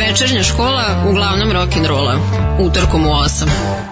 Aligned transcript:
Večernja 0.00 0.42
škola 0.42 1.04
uglavnom 1.10 1.52
rock'n'rolla. 1.52 2.16
Utorkom 2.60 3.06
u 3.06 3.10
8. 3.10 3.89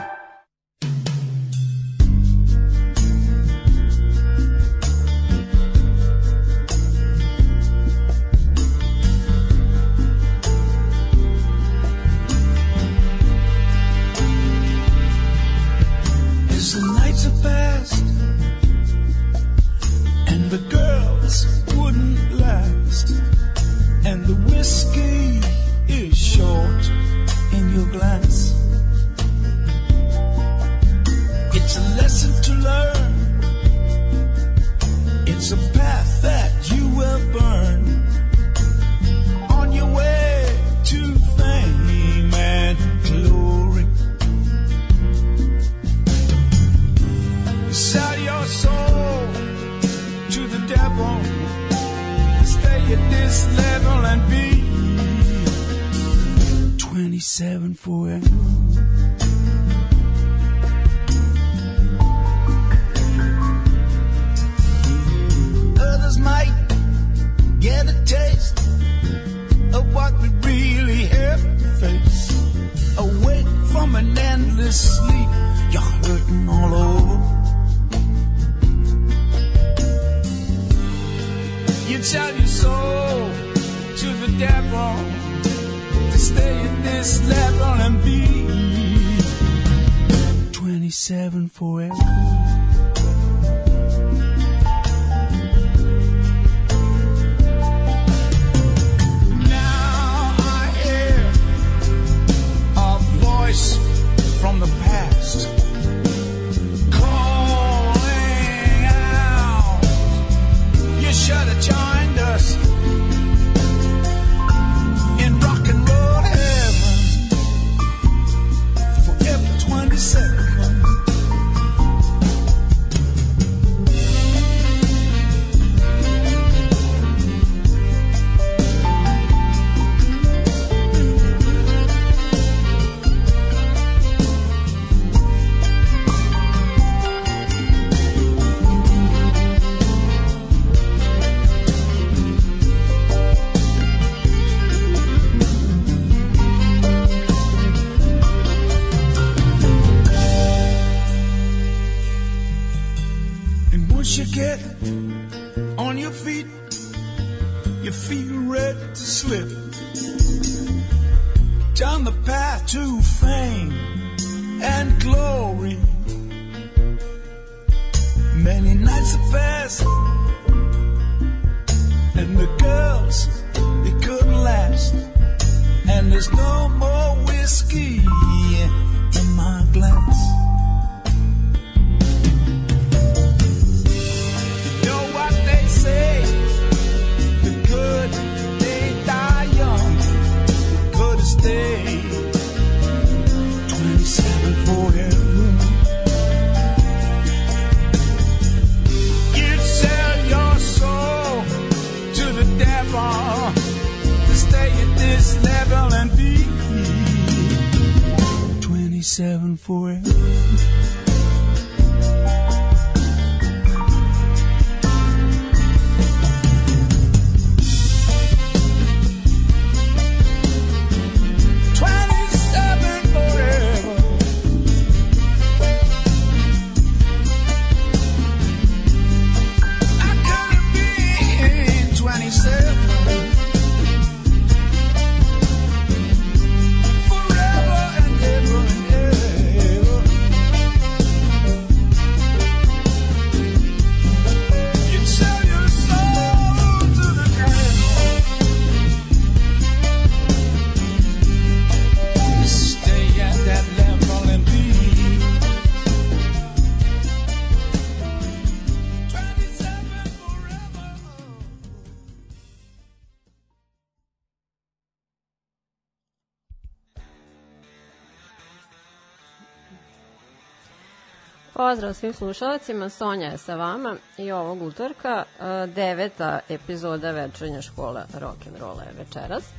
Pozdrav 271.69 271.95
svim 271.95 272.13
slušalacima, 272.13 272.89
Sonja 272.89 273.29
je 273.29 273.39
sa 273.39 273.55
vama 273.55 273.97
i 274.19 274.33
ovog 274.33 274.63
utorka, 274.63 275.25
e, 275.25 275.67
deveta 275.67 276.41
epizoda 276.49 277.11
večernja 277.11 277.63
škola 277.63 278.05
rock'n'rolla 278.15 278.83
je 278.83 278.93
večeras. 278.99 279.45
E, 279.45 279.53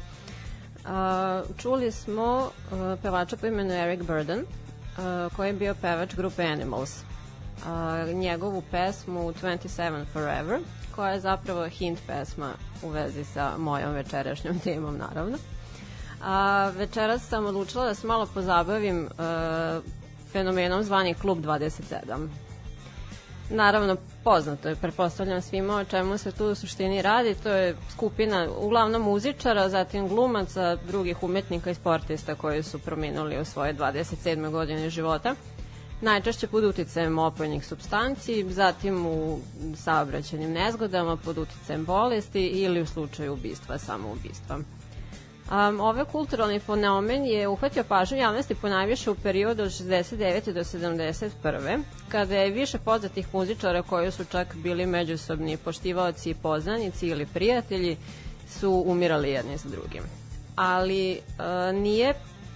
čuli 1.58 1.92
smo 1.92 2.50
e, 2.50 2.96
pevača 3.02 3.38
po 3.38 3.48
imenu 3.48 3.74
Eric 3.74 4.02
Burden, 4.02 4.46
koji 5.36 5.48
je 5.48 5.54
bio 5.54 5.76
pevač 5.82 6.16
grupe 6.16 6.44
Animals. 6.44 7.02
Njegovu 8.14 8.64
pesmu 8.72 9.34
27 9.44 10.06
Forever, 10.14 10.60
koja 10.96 11.12
je 11.12 11.20
zapravo 11.20 11.68
hint 11.68 12.00
pesma 12.08 12.52
u 12.84 12.90
vezi 12.90 13.24
sa 13.24 13.58
mojom 13.58 13.94
večerašnjom 13.94 14.60
temom, 14.60 14.98
naravno. 14.98 15.38
A 16.24 16.70
večeras 16.78 17.28
sam 17.28 17.46
odlučila 17.46 17.86
da 17.86 17.96
se 17.96 18.08
malo 18.08 18.28
pozabavim 18.34 19.02
uh, 19.02 19.99
fenomenom 20.32 20.84
zvani 20.84 21.14
Klub 21.14 21.38
27. 21.38 22.28
Naravno, 23.50 23.98
poznato 24.24 24.70
je, 24.70 24.76
prepostavljam 24.76 25.42
svima 25.42 25.76
o 25.76 25.84
čemu 25.84 26.18
se 26.18 26.32
tu 26.32 26.46
u 26.46 26.56
suštini 26.56 27.02
radi. 27.02 27.36
To 27.44 27.50
je 27.50 27.76
skupina 27.92 28.48
uglavnom 28.60 29.02
muzičara, 29.02 29.70
zatim 29.70 30.08
glumaca, 30.08 30.76
drugih 30.76 31.24
umetnika 31.24 31.72
i 31.72 31.76
sportista 31.76 32.36
koji 32.36 32.64
su 32.64 32.80
prominuli 32.80 33.40
u 33.40 33.46
svoje 33.46 33.74
27. 33.74 34.52
godine 34.52 34.90
života. 34.90 35.36
Najčešće 36.02 36.48
pod 36.48 36.64
uticajem 36.64 37.20
opojnih 37.20 37.66
substanci, 37.66 38.46
zatim 38.50 39.06
u 39.06 39.40
saobraćenim 39.76 40.52
nezgodama, 40.52 41.18
pod 41.18 41.38
uticajem 41.38 41.86
bolesti 41.86 42.48
ili 42.48 42.82
u 42.82 42.86
slučaju 42.86 43.34
ubistva, 43.34 43.78
samoubistva. 43.78 44.60
Um, 45.52 45.80
ove 45.82 46.06
kulturalni 46.06 46.60
fenomen 46.60 47.26
je 47.26 47.48
uhvatio 47.48 47.84
pažnju 47.84 48.18
javnosti 48.18 48.56
po 48.56 48.70
najviše 48.70 49.12
u 49.12 49.16
periodu 49.16 49.64
od 49.64 49.70
69. 49.70 50.54
do 50.54 50.60
71. 50.60 51.82
kada 52.10 52.36
je 52.36 52.52
više 52.52 52.78
poznatih 52.78 53.28
muzičara 53.34 53.82
koji 53.82 54.12
su 54.12 54.26
čak 54.26 54.56
bili 54.56 54.86
međusobni 54.86 55.58
poštivaoci 55.58 56.30
i 56.30 56.34
poznanici 56.34 57.08
ili 57.08 57.26
prijatelji 57.26 57.98
su 58.50 58.84
umirali 58.86 59.30
jedni 59.30 59.58
za 59.58 59.70
drugim. 59.70 60.04
Ali 60.56 61.20
uh, 61.20 61.76
nije 61.76 62.14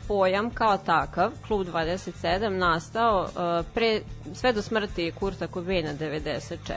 pojam 0.08 0.50
kao 0.50 0.78
takav, 0.78 1.32
Klub 1.48 1.68
27, 1.68 2.50
nastao 2.50 3.22
uh, 3.24 3.66
pre, 3.74 4.02
sve 4.34 4.54
do 4.54 4.62
smrti 4.62 5.12
Kurta 5.20 5.48
Cobaina 5.48 5.94
94. 5.94 6.68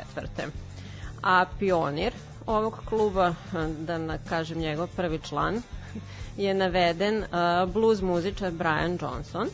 A 1.23 1.45
pionir 1.59 2.13
ovog 2.47 2.83
kluba, 2.85 3.35
da 3.79 4.19
kažem 4.29 4.59
njegov 4.59 4.89
prvi 4.97 5.19
član, 5.19 5.63
je 6.37 6.55
naveden 6.55 7.19
uh, 7.19 7.73
blues 7.73 8.03
muzičar 8.03 8.51
Brian 8.51 8.99
Johnson, 9.01 9.49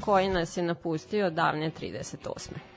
koji 0.00 0.28
nas 0.28 0.56
je 0.56 0.62
napustio 0.62 1.30
davne 1.30 1.70
38. 1.80 2.69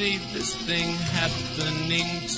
Foresee 0.00 0.18
this 0.32 0.54
thing 0.54 0.94
happening 1.12 2.28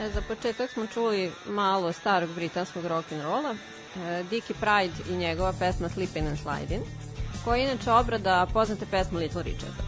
E, 0.00 0.10
za 0.10 0.22
početak 0.28 0.70
smo 0.70 0.86
čuli 0.86 1.32
malo 1.46 1.92
starog 1.92 2.30
britanskog 2.34 2.84
rock'n'rolla, 2.84 3.54
e, 3.54 4.22
Dickie 4.30 4.56
Pride 4.60 5.10
i 5.10 5.16
njegova 5.16 5.52
pesma 5.58 5.88
Sleepin' 5.88 6.28
and 6.28 6.38
Slidin', 6.38 6.82
koja 7.44 7.56
je 7.56 7.64
inače 7.64 7.92
obrada 7.92 8.46
poznate 8.52 8.86
pesme 8.90 9.18
Little 9.18 9.42
Richarda. 9.42 9.82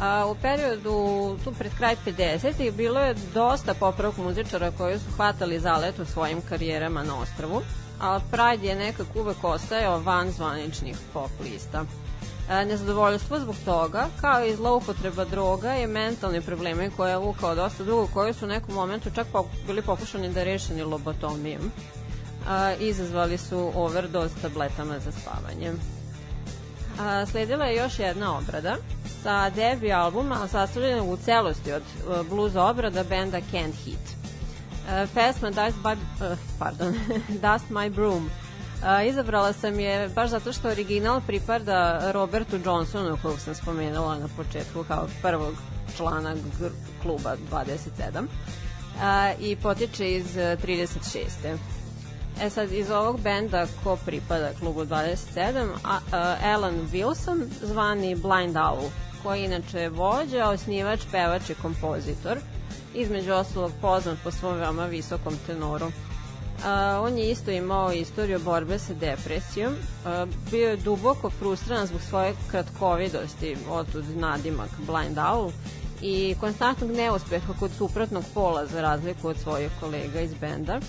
A, 0.00 0.26
u 0.26 0.34
periodu 0.42 1.38
tu 1.44 1.52
pred 1.58 1.72
kraj 1.78 1.96
50-ih 2.06 2.72
bilo 2.72 3.00
je 3.00 3.14
dosta 3.34 3.74
popravog 3.74 4.18
muzičara 4.18 4.70
koji 4.70 4.98
su 4.98 5.10
hvatali 5.16 5.60
zalet 5.60 5.98
u 5.98 6.04
svojim 6.04 6.40
karijerama 6.48 7.02
na 7.02 7.20
ostravu, 7.20 7.62
a 8.00 8.20
Pride 8.30 8.66
je 8.66 8.76
nekak 8.76 9.06
uvek 9.14 9.44
ostajao 9.44 9.98
van 9.98 10.30
zvaničnih 10.30 10.96
pop 11.12 11.30
lista. 11.44 11.84
E, 12.50 12.64
nezadovoljstvo 12.64 13.40
zbog 13.40 13.56
toga, 13.64 14.06
kao 14.20 14.44
i 14.44 14.56
zloupotreba 14.56 15.24
droga 15.24 15.76
i 15.76 15.86
mentalni 15.86 16.40
problemi 16.40 16.90
koje 16.96 17.10
je 17.10 17.18
vukao 17.18 17.54
dosta 17.54 17.84
dugo, 17.84 18.08
koji 18.14 18.34
su 18.34 18.44
u 18.44 18.48
nekom 18.48 18.74
momentu 18.74 19.10
čak 19.14 19.26
bili 19.66 19.82
pokušani 19.82 20.32
da 20.32 20.44
rešeni 20.44 20.82
lobotomijom. 20.82 21.70
A, 22.48 22.72
izazvali 22.80 23.38
su 23.38 23.72
overdose 23.74 24.34
tabletama 24.42 24.98
za 24.98 25.12
spavanje. 25.12 25.72
A, 27.00 27.26
sledila 27.26 27.64
je 27.64 27.76
još 27.76 27.98
jedna 27.98 28.38
obrada 28.38 28.76
sa 29.22 29.50
debi 29.50 29.92
albuma 29.92 30.48
sastavljenog 30.48 31.08
u 31.08 31.16
celosti 31.16 31.72
od 31.72 31.82
blues 32.30 32.54
obrada 32.56 33.04
benda 33.04 33.38
Can't 33.52 33.74
Hit. 33.84 34.22
Uh, 34.82 35.08
pesma 35.14 35.50
Dust, 35.50 35.78
by, 35.82 35.92
uh, 35.94 36.38
pardon, 36.58 36.94
Dust 37.42 37.70
My 37.70 37.88
Broom 37.88 38.30
uh, 38.82 39.08
izabrala 39.08 39.52
sam 39.52 39.80
je 39.80 40.08
baš 40.08 40.30
zato 40.30 40.52
što 40.52 40.68
original 40.68 41.20
pripada 41.26 42.10
Robertu 42.12 42.58
Johnsonu 42.64 43.18
kojeg 43.22 43.40
sam 43.40 43.54
spomenula 43.54 44.18
na 44.18 44.28
početku 44.36 44.84
kao 44.88 45.08
prvog 45.22 45.54
člana 45.96 46.34
kluba 47.02 47.36
27 47.52 48.20
uh, 48.20 49.40
i 49.40 49.56
potiče 49.56 50.12
iz 50.12 50.36
uh, 50.36 50.42
36. 50.42 51.56
E 52.40 52.50
sad, 52.50 52.72
iz 52.72 52.90
ovog 52.90 53.20
benda 53.20 53.66
ko 53.84 53.96
pripada 54.06 54.50
klubu 54.60 54.84
27, 54.84 55.68
a, 55.84 55.98
a, 56.12 56.36
Alan 56.44 56.74
Wilson, 56.92 57.46
zvani 57.62 58.14
Blind 58.14 58.56
Owl, 58.56 58.88
koji 59.22 59.40
je 59.40 59.46
inače 59.46 59.88
vođa, 59.88 60.48
osnivač, 60.48 61.00
pevač 61.12 61.50
i 61.50 61.54
kompozitor, 61.54 62.38
između 62.94 63.32
ostalog 63.32 63.72
poznat 63.80 64.18
po 64.24 64.30
svom 64.30 64.58
veoma 64.58 64.86
visokom 64.86 65.34
tenoru. 65.46 65.86
A, 66.64 67.00
on 67.04 67.18
je 67.18 67.30
isto 67.30 67.50
imao 67.50 67.92
istoriju 67.92 68.38
borbe 68.38 68.78
sa 68.78 68.94
depresijom, 68.94 69.74
a, 70.04 70.26
bio 70.50 70.68
je 70.68 70.76
duboko 70.76 71.30
frustran 71.30 71.86
zbog 71.86 72.00
svoje 72.00 72.34
kratkovidosti, 72.50 73.56
otud 73.70 74.04
nadimak 74.16 74.70
Blind 74.86 75.16
Owl, 75.16 75.50
i 76.02 76.34
konstantnog 76.40 76.90
neuspeha 76.90 77.52
kod 77.60 77.70
suprotnog 77.78 78.24
pola 78.34 78.66
za 78.66 78.80
razliku 78.80 79.28
od 79.28 79.36
svojih 79.38 79.70
kolega 79.80 80.20
iz 80.20 80.34
benda. 80.34 80.80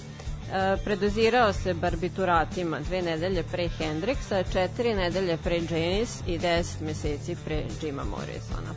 E, 0.53 0.77
predozirao 0.83 1.53
se 1.53 1.73
barbituratima 1.73 2.79
dve 2.79 3.01
nedelje 3.01 3.43
pre 3.43 3.69
Hendrixa, 3.79 4.43
četiri 4.53 4.93
nedelje 4.93 5.37
pre 5.37 5.55
Janis 5.55 6.19
i 6.27 6.37
deset 6.37 6.81
meseci 6.81 7.35
pre 7.45 7.63
Jima 7.81 8.03
Morrisona. 8.03 8.73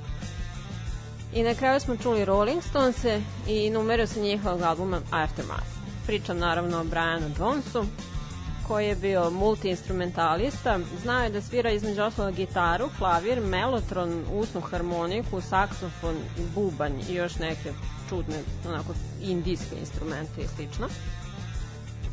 I 1.35 1.43
na 1.43 1.55
kraju 1.55 1.81
smo 1.81 1.97
čuli 1.97 2.25
Rolling 2.25 2.63
Stonese 2.63 3.21
i 3.49 3.71
numere 3.71 4.07
sa 4.07 4.21
njihovog 4.21 4.63
albuma 4.63 5.01
Aftermath. 5.11 5.76
Pričam 6.07 6.39
naravno 6.39 6.81
o 6.81 6.85
Brianu 6.85 7.31
Jonesu, 7.39 7.85
koji 8.69 8.87
je 8.87 8.97
bio 8.97 9.31
multiinstrumentalista. 9.31 10.79
Znao 11.03 11.23
je 11.23 11.31
da 11.31 11.43
svira 11.43 11.71
između 11.71 12.03
ostalog 12.03 12.35
gitaru, 12.35 12.89
klavir, 12.99 13.41
melotron, 13.41 14.25
usnu 14.33 14.61
harmoniku, 14.61 15.41
saksofon, 15.41 16.17
bubanj 16.55 16.93
i 17.11 17.15
još 17.15 17.39
neke 17.39 17.73
čudne 18.09 18.37
onako 18.69 18.95
indijske 19.23 19.77
instrumente 19.81 20.41
i 20.41 20.49
slično 20.57 20.89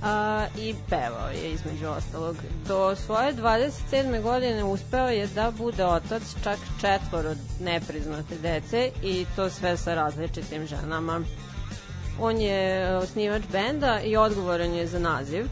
a, 0.03 0.45
i 0.57 0.75
pevao 0.89 1.29
je 1.29 1.51
između 1.51 1.87
ostalog. 1.87 2.35
Do 2.67 2.95
svoje 2.95 3.33
27. 3.33 4.21
godine 4.21 4.63
uspeo 4.63 5.07
je 5.07 5.27
da 5.27 5.51
bude 5.51 5.85
otac 5.85 6.23
čak 6.43 6.59
četvoro 6.81 7.35
nepriznate 7.59 8.37
dece 8.37 8.91
i 9.03 9.25
to 9.35 9.49
sve 9.49 9.77
sa 9.77 9.93
različitim 9.93 10.67
ženama. 10.67 11.21
On 12.19 12.41
je 12.41 12.95
osnivač 12.97 13.41
benda 13.51 14.01
i 14.01 14.17
odgovoran 14.17 14.73
je 14.73 14.87
za 14.87 14.99
naziv 14.99 15.45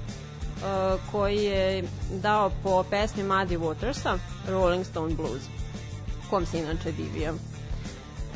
a, 0.64 0.98
koji 1.12 1.44
je 1.44 1.84
dao 2.12 2.52
po 2.64 2.84
pesmi 2.90 3.24
Muddy 3.24 3.58
Watersa 3.60 4.18
Rolling 4.48 4.86
Stone 4.86 5.16
Blues 5.16 5.62
kom 6.32 6.46
se 6.46 6.60
inače 6.60 6.92
divio. 6.92 7.34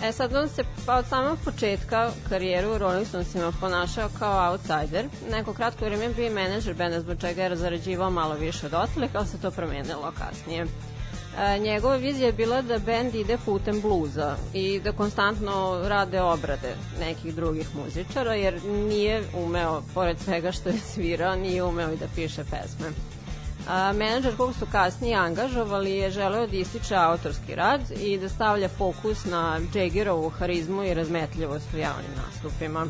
E 0.03 0.11
sad 0.11 0.35
on 0.35 0.49
se 0.49 0.63
pa 0.85 0.95
od 0.95 1.05
samog 1.05 1.37
početka 1.45 2.11
karijeru 2.29 2.75
u 2.75 2.77
Rolling 2.77 3.07
Stonesima 3.07 3.51
ponašao 3.59 4.09
kao 4.19 4.51
outsider. 4.51 5.05
Neko 5.31 5.53
kratko 5.53 5.85
vreme 5.85 6.09
bio 6.09 6.27
i 6.27 6.29
menadžer 6.29 6.73
benda 6.73 7.01
zbog 7.01 7.17
čega 7.19 7.43
je 7.43 7.55
zarađivao 7.55 8.09
malo 8.09 8.35
više 8.35 8.65
od 8.65 8.73
ostalih, 8.73 9.09
ali 9.13 9.27
se 9.27 9.41
to 9.41 9.51
promenilo 9.51 10.13
kasnije. 10.17 10.65
E, 11.39 11.59
njegova 11.59 11.95
vizija 11.95 12.25
je 12.25 12.33
bila 12.33 12.61
da 12.61 12.77
bend 12.77 13.15
ide 13.15 13.37
putem 13.45 13.81
bluza 13.81 14.35
i 14.53 14.79
da 14.79 14.91
konstantno 14.91 15.81
rade 15.87 16.21
obrade 16.21 16.75
nekih 16.99 17.35
drugih 17.35 17.67
muzičara, 17.75 18.33
jer 18.35 18.63
nije 18.63 19.23
umeo, 19.45 19.81
pored 19.93 20.19
svega 20.19 20.51
što 20.51 20.69
je 20.69 20.79
svirao, 20.93 21.35
nije 21.35 21.63
umeo 21.63 21.91
i 21.91 21.97
da 21.97 22.05
piše 22.15 22.43
pesme. 22.43 22.87
A, 23.67 23.93
menadžer 23.93 24.37
kog 24.37 24.53
su 24.59 24.65
kasnije 24.71 25.15
angažovali 25.15 25.91
je 25.91 26.11
želeo 26.11 26.47
da 26.47 26.57
ističe 26.57 26.95
autorski 26.95 27.55
rad 27.55 27.81
i 28.01 28.17
da 28.17 28.29
stavlja 28.29 28.69
fokus 28.69 29.25
na 29.25 29.59
Jaggerovu 29.73 30.29
harizmu 30.29 30.83
i 30.83 30.93
razmetljivost 30.93 31.73
u 31.73 31.77
javnim 31.77 32.11
nastupima. 32.25 32.87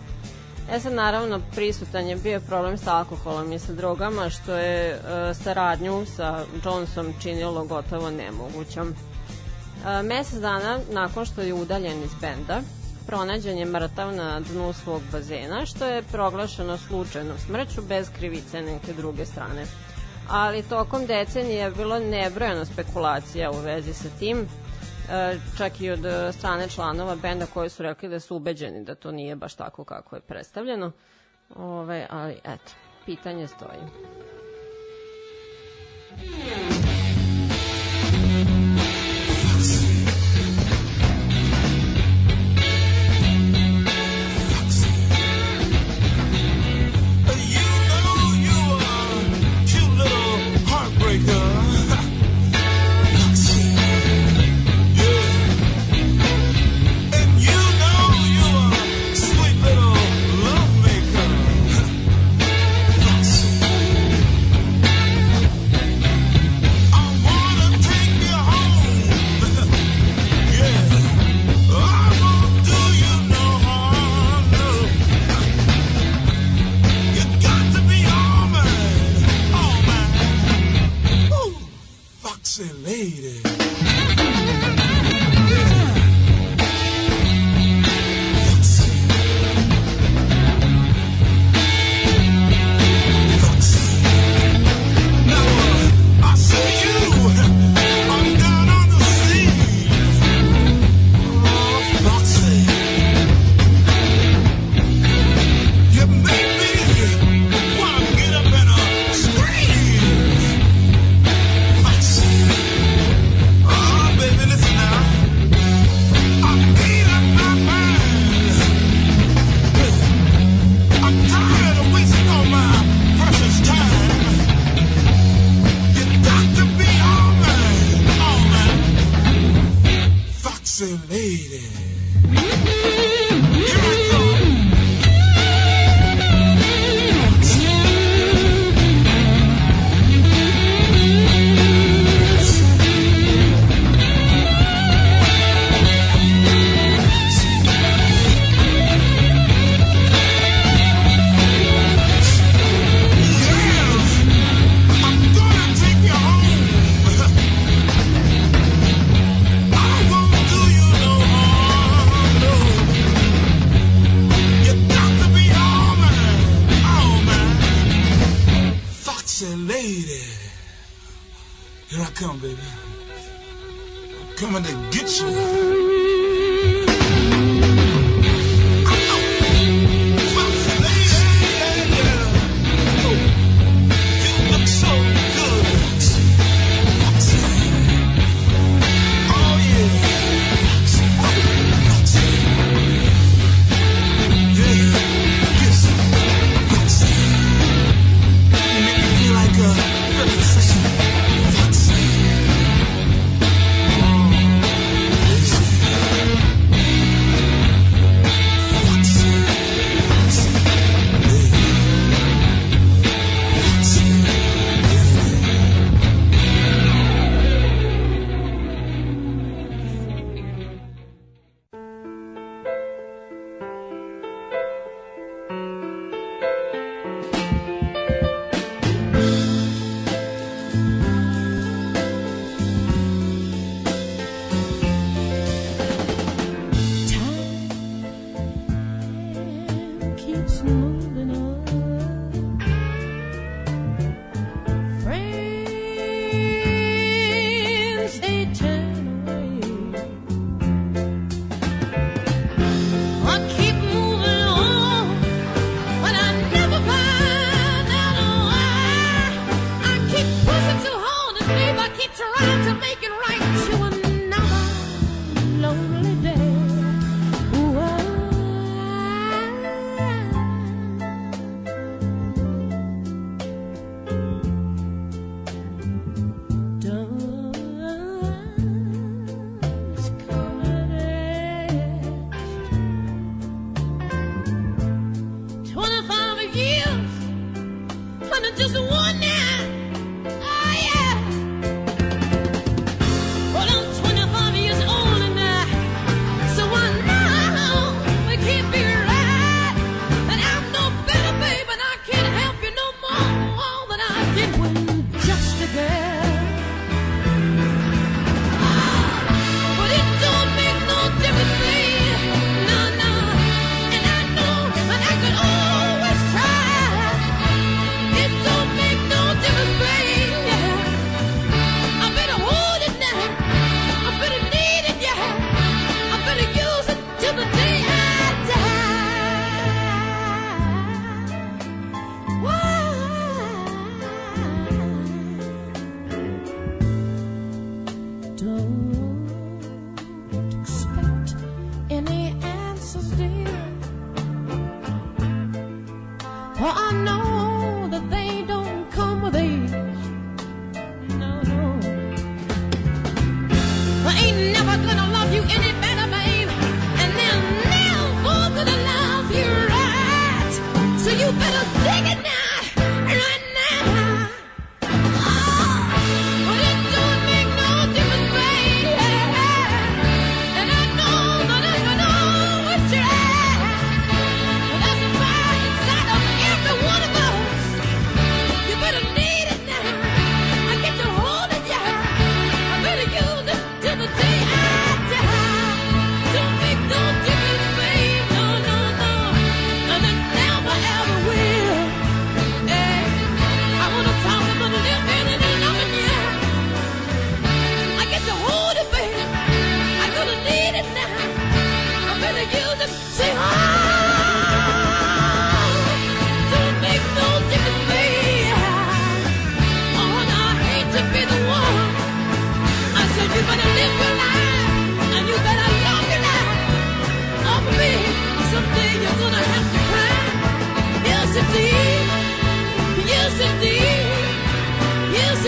E 0.72 0.80
sad, 0.80 0.94
naravno, 0.94 1.40
prisutan 1.56 2.08
je 2.08 2.16
bio 2.16 2.40
problem 2.40 2.78
sa 2.78 2.98
alkoholom 2.98 3.54
i 3.54 3.60
sa 3.60 3.74
drogama, 3.74 4.30
što 4.30 4.54
je 4.54 4.90
e, 4.90 5.00
saradnju 5.34 6.06
sa 6.16 6.46
Johnson 6.64 7.14
činilo 7.22 7.66
gotovo 7.66 8.10
nemogućom. 8.10 8.88
E, 8.90 10.04
mesec 10.04 10.40
dana 10.40 10.80
nakon 10.92 11.26
što 11.26 11.42
je 11.42 11.54
udaljen 11.54 12.04
iz 12.04 12.14
benda, 12.22 12.62
pronađen 13.08 13.58
je 13.58 13.66
mrtav 13.66 14.16
na 14.16 14.40
dnu 14.40 14.74
svog 14.74 15.02
bazena, 15.12 15.66
što 15.66 15.86
je 15.86 16.04
proglašeno 16.04 16.78
slučajnom 16.78 17.38
smrću 17.38 17.82
bez 17.82 18.10
krivice 18.18 18.62
neke 18.62 18.94
druge 18.94 19.26
strane. 19.26 19.66
Ali 20.30 20.64
tokom 20.64 21.06
decenije 21.06 21.60
je 21.60 21.72
bilo 21.72 22.00
nebrojeno 22.00 22.66
spekulacija 22.66 23.52
u 23.52 23.60
vezi 23.60 23.94
sa 23.94 24.10
tim, 24.20 24.48
čak 25.58 25.82
i 25.82 25.90
od 25.90 26.06
e, 26.06 26.32
strane 26.34 26.70
članova 26.70 27.16
benda 27.16 27.46
koji 27.46 27.70
su 27.70 27.84
rekli 27.84 28.10
da 28.10 28.20
su 28.20 28.36
ubeđeni 28.36 28.84
da 28.84 28.96
to 28.96 29.12
nije 29.12 29.36
baš 29.36 29.56
tako 29.56 29.84
kako 29.84 30.16
je 30.16 30.22
predstavljeno. 30.22 30.92
Ove, 31.56 32.08
ali 32.10 32.34
eto, 32.44 32.72
pitanje 33.06 33.48
stoji. 33.48 33.80
You 36.18 36.95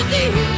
see 0.09 0.56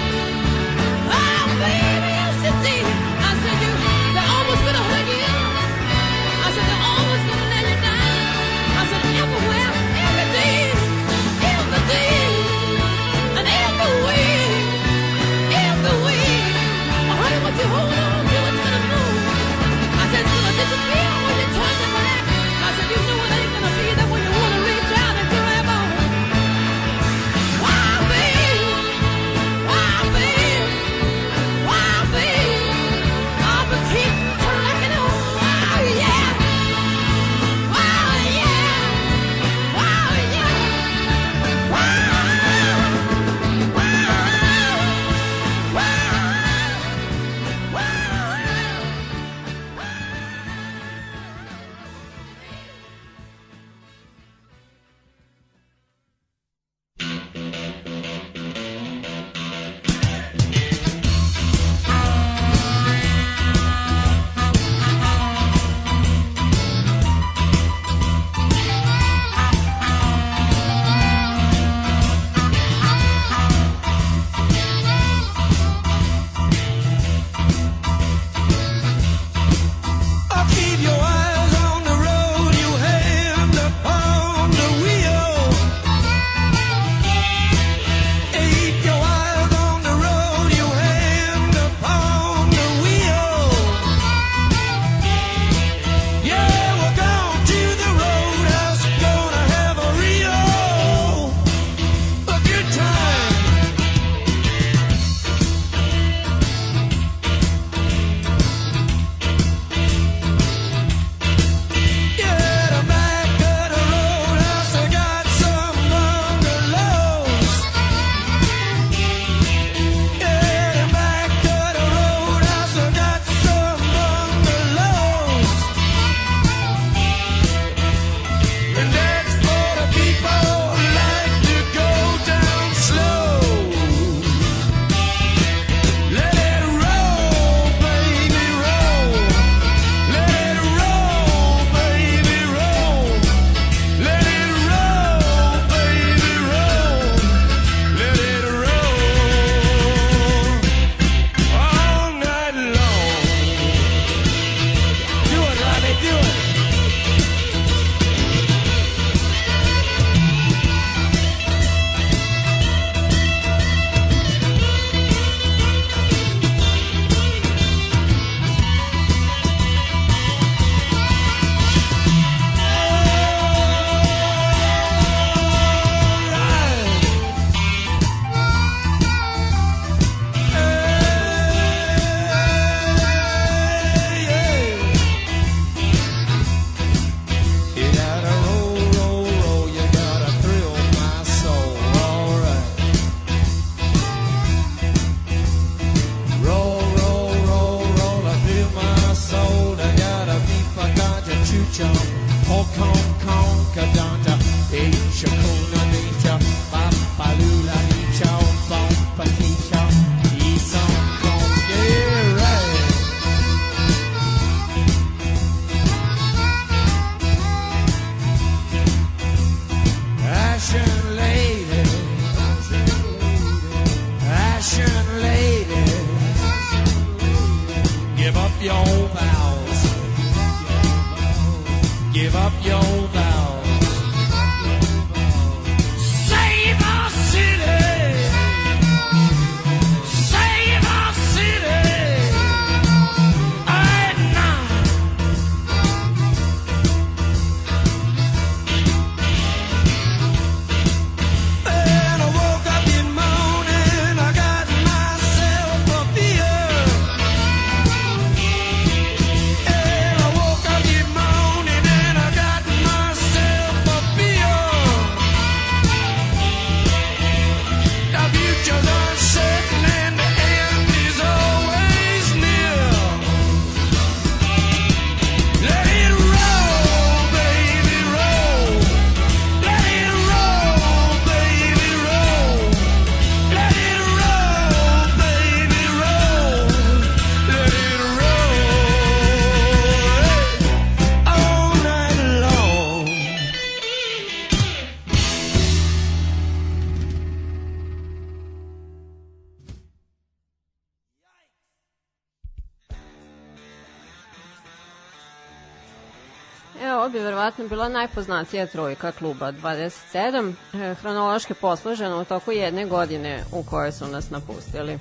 Evo, 306.81 306.99
ovo 306.99 307.09
bi 307.09 307.19
verovatno 307.19 307.67
bila 307.67 307.89
najpoznatija 307.89 308.65
trojka 308.65 309.11
kluba 309.11 309.51
27, 309.51 310.53
e, 310.73 310.93
hronološki 310.93 311.53
posložena 311.53 312.17
u 312.17 312.25
toku 312.25 312.51
jedne 312.51 312.85
godine 312.85 313.43
u 313.51 313.63
kojoj 313.63 313.91
su 313.91 314.07
nas 314.07 314.29
napustili. 314.29 314.97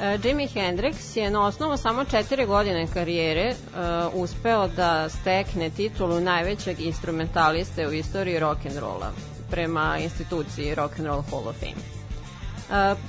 E, 0.00 0.18
Jimi 0.24 0.48
Hendrix 0.48 1.16
je 1.16 1.30
na 1.30 1.46
osnovu 1.46 1.76
samo 1.76 2.04
četiri 2.04 2.46
godine 2.46 2.86
karijere 2.94 3.40
e, 3.40 3.54
uspeo 4.14 4.68
da 4.68 5.08
stekne 5.08 5.70
titulu 5.70 6.20
najvećeg 6.20 6.80
instrumentaliste 6.80 7.88
u 7.88 7.92
istoriji 7.92 8.40
rock'n'rolla 8.40 9.10
prema 9.50 9.98
instituciji 9.98 10.74
Rock 10.74 10.98
and 10.98 11.06
Roll 11.06 11.22
Hall 11.30 11.48
of 11.48 11.56
Fame. 11.56 11.97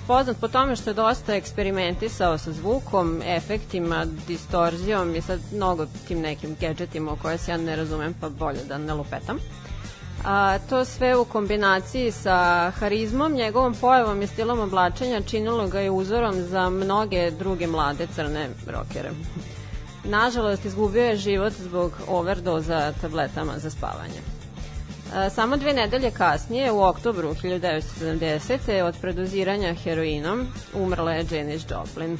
Poznat 0.07 0.37
po 0.41 0.47
tome 0.47 0.75
što 0.75 0.89
je 0.89 0.93
dosta 0.93 1.35
eksperimentisao 1.35 2.37
sa 2.37 2.51
zvukom, 2.51 3.21
efektima, 3.25 4.05
distorzijom 4.27 5.15
i 5.15 5.21
sa 5.21 5.37
mnogo 5.53 5.85
tim 6.07 6.21
nekim 6.21 6.55
gadgetima 6.61 7.11
o 7.11 7.15
koje 7.21 7.37
se 7.37 7.51
ja 7.51 7.57
ne 7.57 7.75
razumem 7.75 8.15
pa 8.21 8.29
bolje 8.29 8.63
da 8.67 8.77
ne 8.77 8.93
lupetam. 8.93 9.37
A, 10.25 10.57
to 10.69 10.85
sve 10.85 11.15
u 11.15 11.25
kombinaciji 11.25 12.11
sa 12.11 12.69
harizmom, 12.75 13.33
njegovom 13.33 13.75
pojavom 13.81 14.21
i 14.21 14.27
stilom 14.27 14.59
oblačenja 14.59 15.21
činilo 15.21 15.67
ga 15.67 15.79
je 15.79 15.91
uzorom 15.91 16.41
za 16.41 16.69
mnoge 16.69 17.31
druge 17.31 17.67
mlade 17.67 18.07
crne 18.15 18.49
rokere. 18.67 19.11
Nažalost, 20.03 20.65
izgubio 20.65 21.03
je 21.03 21.17
život 21.17 21.53
zbog 21.53 21.91
overdoza 22.07 22.93
tabletama 23.01 23.59
za 23.59 23.69
spavanje. 23.69 24.38
Samo 25.29 25.57
dve 25.57 25.73
nedelje 25.73 26.11
kasnije, 26.11 26.71
u 26.71 26.83
oktobru 26.83 27.33
1970. 27.33 28.81
od 28.81 28.95
predoziranja 29.01 29.73
heroinom, 29.73 30.47
umrla 30.73 31.11
je 31.11 31.25
Janis 31.31 31.65
Joplin. 31.69 32.17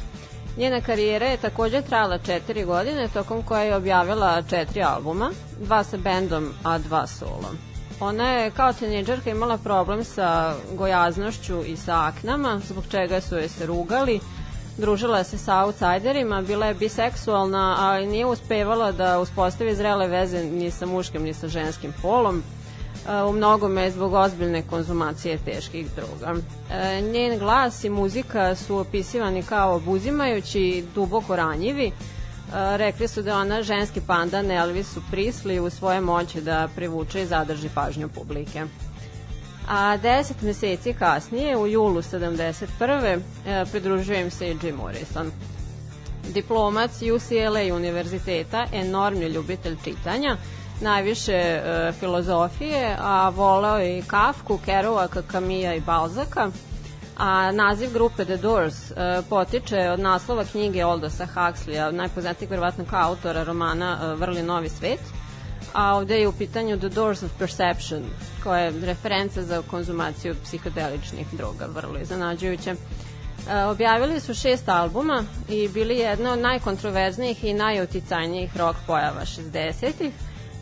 Njena 0.58 0.82
karijera 0.82 1.25
je 1.25 1.38
takođe 1.38 1.82
trajala 1.82 2.17
četiri 2.17 2.65
godine, 2.65 3.08
tokom 3.08 3.43
koje 3.43 3.67
je 3.67 3.75
objavila 3.75 4.41
četiri 4.41 4.84
albuma, 4.84 5.32
dva 5.60 5.84
sa 5.84 5.97
bendom, 5.97 6.49
a 6.63 6.78
dva 6.78 7.08
solo. 7.08 7.52
Ona 7.99 8.32
je 8.32 8.52
kao 8.52 8.73
tinejdžerka 8.73 9.30
imala 9.30 9.58
problem 9.58 10.04
sa 10.04 10.56
gojaznošću 10.73 11.63
i 11.65 11.78
sa 11.78 12.06
aknama, 12.06 12.62
zbog 12.67 12.84
čega 12.91 13.21
su 13.21 13.38
je 13.38 13.49
se 13.49 13.65
rugali, 13.65 14.19
družila 14.78 15.23
se 15.23 15.38
sa 15.38 15.63
outsiderima, 15.63 16.41
bila 16.41 16.65
je 16.65 16.73
biseksualna, 16.73 17.75
ali 17.80 18.06
nije 18.06 18.25
uspevala 18.25 18.91
da 18.91 19.19
uspostavi 19.19 19.75
zrele 19.75 20.08
veze 20.08 20.43
ni 20.43 20.71
sa 20.71 20.86
muškim 20.86 21.23
ni 21.23 21.34
sa 21.34 21.47
ženskim 21.47 21.93
polom 22.02 22.43
u 23.29 23.31
mnogome 23.31 23.91
zbog 23.91 24.13
ozbiljne 24.13 24.63
konzumacije 24.69 25.38
teških 25.38 25.88
droga. 25.95 26.39
E, 26.71 27.01
njen 27.01 27.39
glas 27.39 27.83
i 27.83 27.89
muzika 27.89 28.55
su 28.55 28.77
opisivani 28.77 29.43
kao 29.43 29.75
obuzimajući 29.75 30.59
i 30.59 30.83
duboko 30.95 31.35
ranjivi. 31.35 31.88
E, 31.88 31.91
rekli 32.77 33.07
su 33.07 33.21
da 33.21 33.38
ona 33.38 33.63
ženski 33.63 34.01
pandan 34.01 34.51
Elvisu 34.51 35.01
Prisli 35.12 35.59
u 35.59 35.69
svoje 35.69 36.01
moći 36.01 36.41
da 36.41 36.69
privuče 36.75 37.21
i 37.21 37.25
zadrži 37.25 37.69
pažnju 37.75 38.09
publike. 38.09 38.65
A 39.69 39.97
deset 39.97 40.41
meseci 40.41 40.93
kasnije, 40.93 41.57
u 41.57 41.67
julu 41.67 42.01
71. 42.01 43.19
E, 43.47 43.65
pridružuje 43.71 44.21
im 44.21 44.31
se 44.31 44.47
i 44.47 44.57
Jim 44.63 44.75
Morrison. 44.75 45.31
Diplomac 46.33 46.91
UCLA 47.01 47.75
univerziteta, 47.75 48.65
enormni 48.73 49.25
ljubitelj 49.27 49.75
čitanja, 49.83 50.38
najviše 50.81 51.33
e, 51.33 51.91
filozofije, 51.99 52.97
a 52.99 53.29
voleo 53.29 53.81
i 53.81 54.03
Kafku, 54.07 54.59
Kerouaka, 54.65 55.21
Kamija 55.21 55.73
i 55.73 55.81
Balzaka, 55.81 56.51
a 57.17 57.51
naziv 57.51 57.93
grupe 57.93 58.25
The 58.25 58.37
Doors 58.37 58.91
e, 58.91 58.95
potiče 59.29 59.89
od 59.89 59.99
naslova 59.99 60.45
knjige 60.45 60.81
Aldosa 60.81 61.27
Huxleya, 61.35 61.91
najpoznatijeg 61.91 62.49
verovatno 62.49 62.85
kao 62.89 63.09
autora 63.09 63.43
romana 63.43 63.99
e, 64.01 64.15
Vrli 64.15 64.43
novi 64.43 64.69
svet, 64.69 64.99
a 65.73 65.95
ovde 65.95 66.19
je 66.19 66.27
u 66.27 66.31
pitanju 66.31 66.77
The 66.77 66.89
Doors 66.89 67.23
of 67.23 67.31
Perception, 67.39 68.03
koja 68.43 68.59
je 68.59 68.73
referenca 68.85 69.43
za 69.43 69.61
konzumaciju 69.61 70.35
psihodeličnih 70.43 71.27
droga, 71.31 71.65
vrlo 71.75 71.99
iznenađujuće. 71.99 72.75
E, 73.49 73.63
objavili 73.63 74.19
su 74.19 74.33
šest 74.33 74.69
albuma 74.69 75.23
i 75.49 75.67
bili 75.67 75.97
jedna 75.97 76.33
od 76.33 76.39
najkontroverznijih 76.39 77.43
i 77.43 77.53
najuticajnijih 77.53 78.57
rock 78.57 78.79
pojava 78.87 79.21
60-ih, 79.21 80.11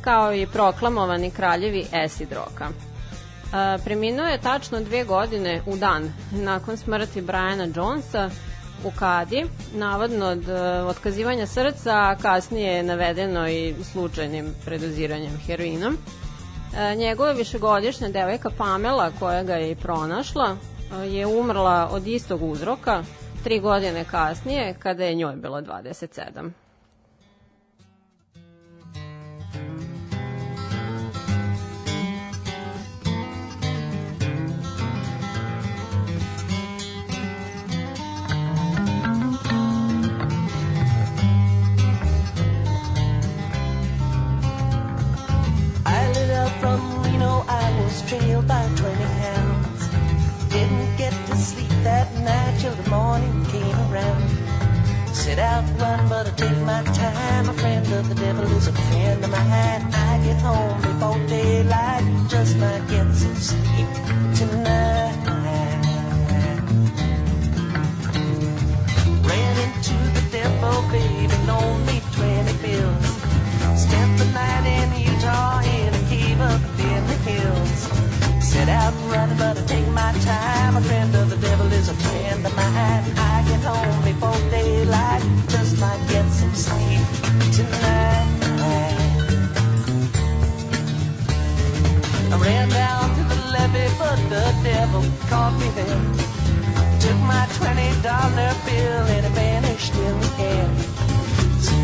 kao 0.08 0.34
i 0.34 0.48
proklamovani 0.48 1.32
kraljevi 1.32 1.86
acid 1.93 2.32
roka. 2.32 2.67
E, 2.67 3.84
preminuo 3.84 4.26
je 4.26 4.41
tačno 4.41 4.80
dve 4.80 5.04
godine 5.04 5.62
u 5.65 5.78
dan 5.78 6.13
nakon 6.32 6.78
smrti 6.78 7.22
Briana 7.22 7.67
Jonesa 7.76 8.30
u 8.86 8.91
Kadi, 9.00 9.46
navodno 9.74 10.26
od 10.26 10.50
e, 10.50 10.54
otkazivanja 10.82 11.48
srca, 11.48 11.91
a 11.91 12.15
kasnije 12.22 12.74
je 12.74 12.84
navedeno 12.84 13.50
i 13.50 13.76
slučajnim 13.91 14.54
predoziranjem 14.65 15.38
heroinom. 15.46 15.98
E, 16.78 16.96
njegova 16.96 17.32
višegodišnja 17.32 18.10
devojka 18.10 18.50
Pamela, 18.58 19.12
koja 19.20 19.43
ga 19.43 19.54
je 19.54 19.72
i 19.72 19.76
pronašla, 19.76 20.56
e, 21.04 21.08
je 21.08 21.28
umrla 21.28 21.89
od 21.91 22.08
istog 22.08 22.43
uzroka 22.43 23.04
tri 23.43 23.60
godine 23.60 24.06
kasnije, 24.12 24.76
kada 24.80 25.04
je 25.04 25.15
njoj 25.15 25.36
bilo 25.36 25.62
27. 25.62 26.66
By 48.47 48.63
20 48.75 49.03
hounds. 49.03 49.89
Didn't 50.49 50.95
get 50.97 51.13
to 51.27 51.36
sleep 51.36 51.69
that 51.83 52.07
night 52.23 52.60
till 52.60 52.73
the 52.73 52.89
morning 52.89 53.45
came 53.45 53.77
around. 53.91 54.23
Set 55.13 55.39
out 55.39 55.65
run, 55.79 56.07
but 56.07 56.27
I 56.27 56.31
take 56.31 56.57
my 56.60 56.83
time. 56.83 57.49
A 57.49 57.53
friend 57.53 57.86
of 57.93 58.07
the 58.07 58.15
devil 58.15 58.45
is 58.57 58.67
a 58.67 58.73
friend 58.73 59.23
of 59.23 59.31
mine. 59.31 59.83
I 59.93 60.21
get 60.23 60.39
home 60.41 60.81
before 60.81 61.19
daylight, 61.27 62.03
just 62.29 62.57
might 62.57 62.88
get 62.88 63.13
some 63.13 63.36
sleep 63.36 63.89
tonight. 64.39 65.15
Ran 69.27 69.55
into 69.65 69.97
the 70.17 70.23
devil, 70.31 70.81
baby, 70.91 71.36
loaned 71.47 71.87
Out 78.88 78.94
running, 79.12 79.38
but 79.38 79.58
I 79.58 79.65
take 79.65 79.88
my 79.90 80.13
time. 80.23 80.77
A 80.77 80.81
friend 80.81 81.13
of 81.13 81.29
the 81.29 81.35
devil 81.35 81.69
is 81.73 81.90
a 81.90 81.94
friend 81.94 82.46
of 82.46 82.56
mine. 82.56 83.04
I 83.17 83.44
get 83.50 83.62
home 83.62 84.02
before 84.06 84.40
daylight, 84.50 85.23
just 85.50 85.77
might 85.81 86.02
get 86.08 86.25
some 86.31 86.56
sleep 86.56 87.04
tonight. 87.52 88.27
I 92.31 92.35
ran 92.40 92.69
down 92.69 93.13
to 93.17 93.23
the 93.31 93.40
levee, 93.52 93.92
but 94.00 94.19
the 94.29 94.46
devil 94.63 95.04
caught 95.27 95.60
me 95.60 95.67
there. 95.75 96.04
Took 97.02 97.19
my 97.27 97.46
twenty 97.60 97.92
dollar 98.02 98.54
bill 98.65 99.04
and 99.15 99.25
it 99.25 99.33
vanished 99.33 99.96
in 99.96 100.15
the 100.21 100.31
air. 100.40 100.87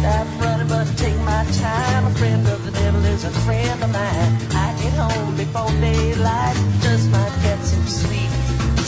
Stop 0.04 0.28
running, 0.42 0.68
but 0.68 0.86
take 0.98 1.18
my 1.20 1.46
time. 1.64 2.06
A 2.06 2.12
friend 2.16 2.46
of 2.50 2.66
the 2.66 2.72
devil 2.72 3.06
is 3.06 3.24
a 3.24 3.32
friend 3.46 3.82
of 3.82 3.90
mine. 3.90 4.32
I 4.52 4.76
get 4.82 4.92
home 5.00 5.38
before 5.38 5.72
daylight, 5.80 6.58
just 6.82 7.10
might 7.10 7.34
get 7.42 7.58
some 7.64 7.88
sleep 7.88 8.32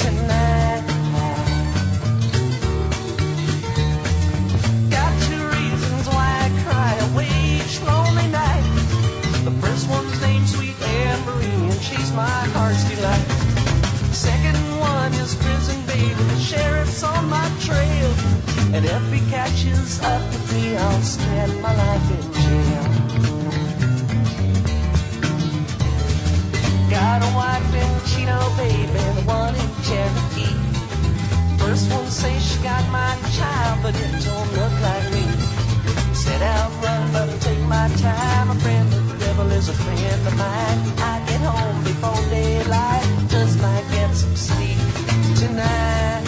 tonight. 0.03 0.83
Got 4.91 5.11
two 5.29 5.43
reasons 5.55 6.05
why 6.09 6.27
I 6.45 6.49
cry 6.67 6.93
each 7.23 7.81
lonely 7.83 8.27
night. 8.27 8.67
The 9.45 9.55
first 9.63 9.89
one's 9.89 10.19
named 10.19 10.49
Sweet 10.49 10.77
Marie, 11.25 11.71
and 11.71 11.81
she's 11.81 12.11
my 12.11 12.39
heart's 12.55 12.83
delight. 12.91 13.25
Second 14.11 14.59
one 14.81 15.13
is 15.13 15.33
prison 15.35 15.79
baby, 15.87 16.13
the 16.13 16.39
sheriff's 16.41 17.03
on 17.03 17.29
my 17.29 17.49
trail. 17.61 18.44
And 18.75 18.83
if 18.83 19.09
he 19.09 19.21
catches 19.31 20.01
up 20.03 20.21
with 20.33 20.53
me, 20.53 20.75
I'll 20.75 21.01
spend 21.01 21.61
my 21.61 21.73
life 21.73 22.11
in 22.11 22.25
jail. 22.43 22.85
Got 26.91 27.23
a 27.23 27.31
wife 27.39 27.71
in 27.73 27.91
Chino, 28.09 28.37
baby, 28.57 28.99
the 29.15 29.23
one 29.23 29.55
in 29.55 29.71
Cherokee. 29.87 30.59
First 31.57 31.89
one 31.89 32.11
says 32.11 32.43
she 32.45 32.61
got 32.63 32.83
my 32.91 33.15
child, 33.37 33.79
but 33.81 33.95
it 33.95 34.11
don't 34.27 34.51
look 34.59 34.75
like 34.83 35.07
me. 35.13 35.23
Set 36.13 36.41
out 36.41 36.69
running, 36.83 37.13
but 37.13 37.29
I 37.29 37.37
take 37.47 37.63
my 37.71 37.87
time. 37.95 38.51
A 38.51 38.55
friend 38.55 38.93
of 38.93 39.07
the 39.07 39.25
devil 39.25 39.51
is 39.51 39.69
a 39.69 39.73
friend 39.73 40.27
of 40.27 40.35
mine. 40.37 40.79
I 40.99 41.23
get 41.29 41.39
home 41.39 41.81
before 41.85 42.29
daylight, 42.29 43.07
just 43.29 43.57
might 43.61 43.87
get 43.91 44.13
some 44.13 44.35
sleep 44.35 44.79
tonight. 45.39 46.24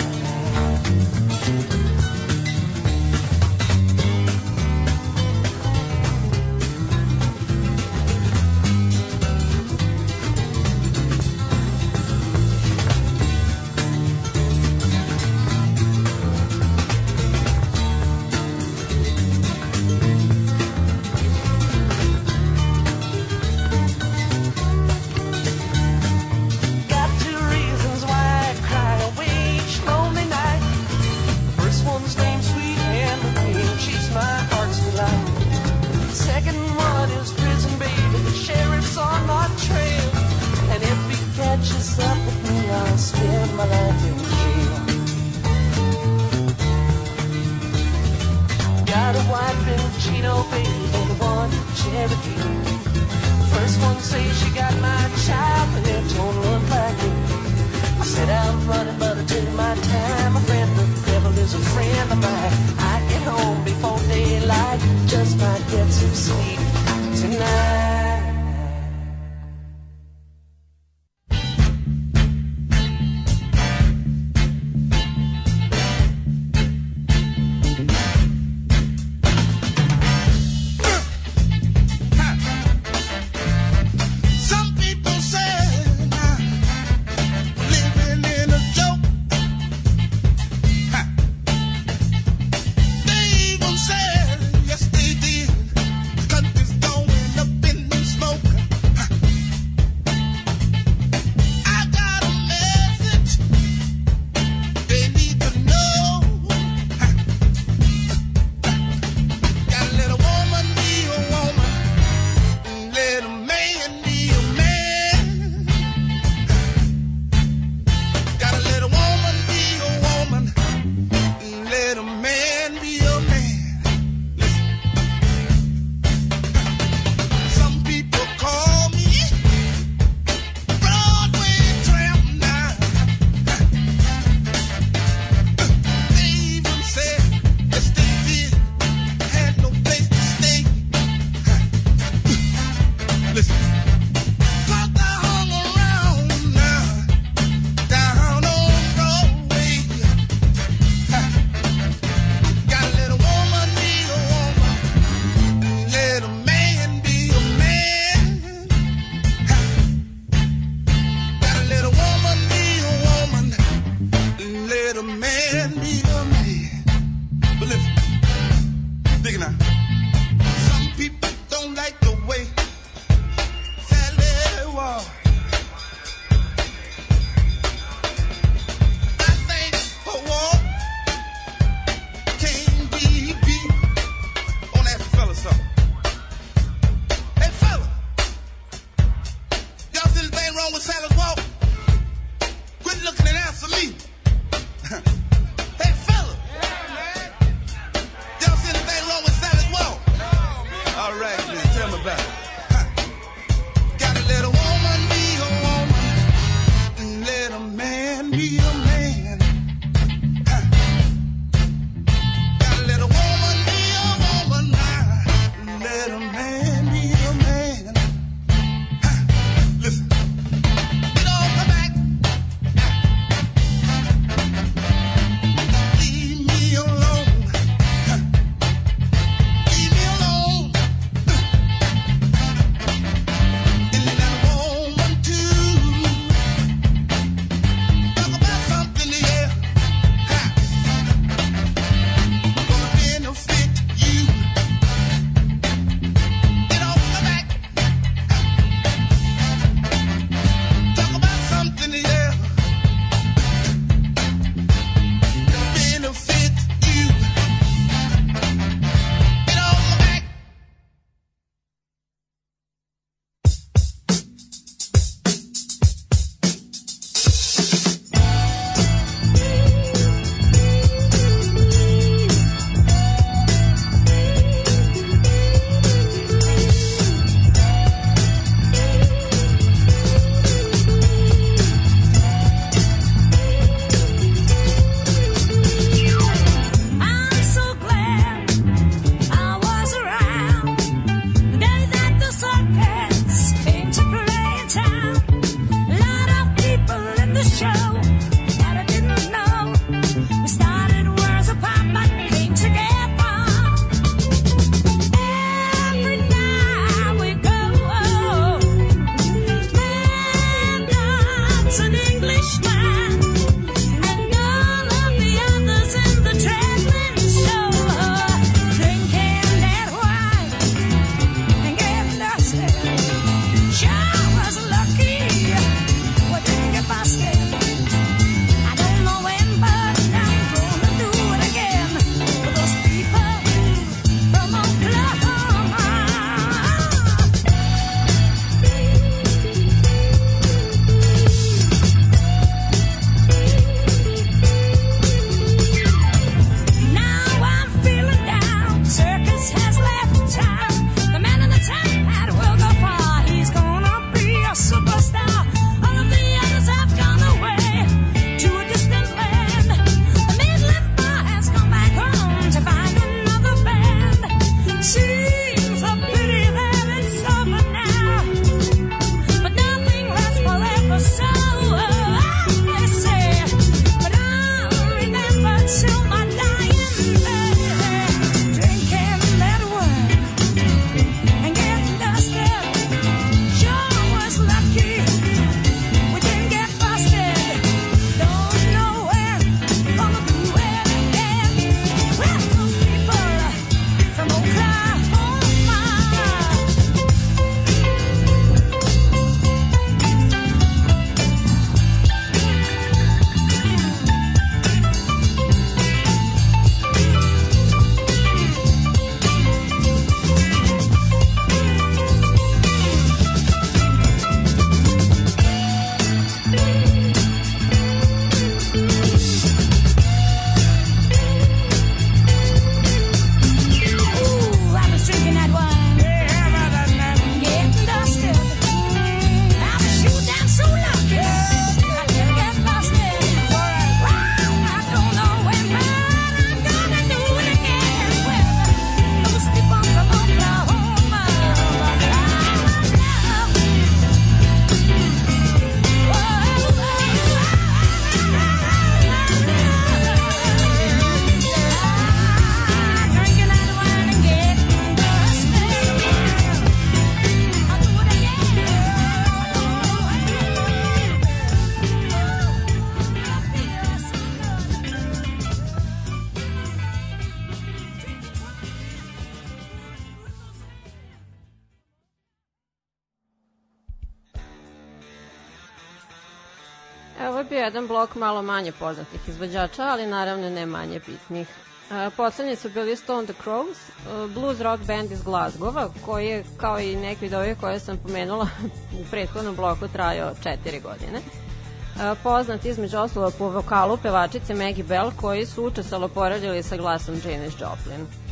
Evo 477.19 477.37
je 477.37 477.43
bio 477.43 477.59
jedan 477.59 477.87
blok 477.87 478.15
malo 478.15 478.41
manje 478.41 478.71
poznatih 478.71 479.29
izvođača, 479.29 479.83
ali 479.83 480.05
naravno 480.05 480.49
ne 480.49 480.65
manje 480.65 480.99
bitnih. 481.07 481.47
E, 481.91 482.09
Poslednji 482.17 482.55
su 482.55 482.69
bili 482.69 482.95
Stone 482.95 483.27
the 483.27 483.33
Crows, 483.43 483.77
e, 483.77 484.27
blues 484.27 484.59
rock 484.59 484.83
band 484.83 485.11
iz 485.11 485.23
Glasgowa, 485.23 485.89
koji 486.05 486.27
je, 486.27 486.43
kao 486.57 486.79
i 486.79 486.95
neki 486.95 487.25
od 487.25 487.33
ovih 487.33 487.57
koje 487.59 487.79
sam 487.79 487.97
pomenula 487.97 488.47
u 489.01 489.05
prethodnom 489.11 489.55
bloku, 489.55 489.87
trajao 489.87 490.33
četiri 490.43 490.79
godine. 490.79 491.19
E, 491.19 492.15
Poznat 492.23 492.65
između 492.65 492.97
oslova 492.97 493.31
po 493.37 493.49
vokalu 493.49 493.97
pevačice 493.97 494.53
Maggie 494.53 494.83
Bell, 494.83 495.11
koji 495.21 495.45
su 495.45 495.65
učestalo 495.65 496.07
poradili 496.07 496.63
sa 496.63 496.77
glasom 496.77 497.15
Janis 497.25 497.53
Joplin. 497.53 498.26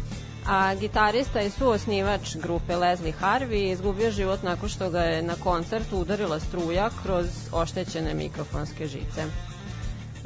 A 0.48 0.76
gitarista 0.76 1.42
i 1.42 1.50
suosnivač 1.50 2.36
grupe 2.36 2.76
Leslie 2.76 3.14
Harvey 3.22 3.72
izgubio 3.72 4.12
život 4.12 4.44
nakon 4.44 4.70
što 4.70 4.90
ga 4.90 5.02
je 5.02 5.22
na 5.24 5.34
koncertu 5.44 5.98
udarila 5.98 6.40
struja 6.40 6.90
kroz 7.04 7.26
oštećene 7.52 8.14
mikrofonske 8.14 8.88
žice. 8.88 9.26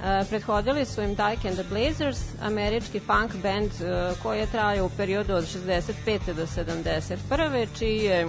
E, 0.03 0.26
prethodili 0.30 0.86
su 0.86 1.01
im 1.01 1.15
Dyke 1.15 1.47
and 1.47 1.57
the 1.57 1.63
Blazers, 1.70 2.20
američki 2.41 2.99
funk 2.99 3.36
band 3.43 3.72
e, 3.82 4.13
koji 4.24 4.39
je 4.39 4.51
trajao 4.51 4.86
u 4.86 4.89
periodu 4.97 5.34
od 5.34 5.43
65. 5.43 6.34
do 6.34 6.45
71. 6.45 7.67
čiji 7.78 7.97
je, 7.97 8.22
e, 8.22 8.28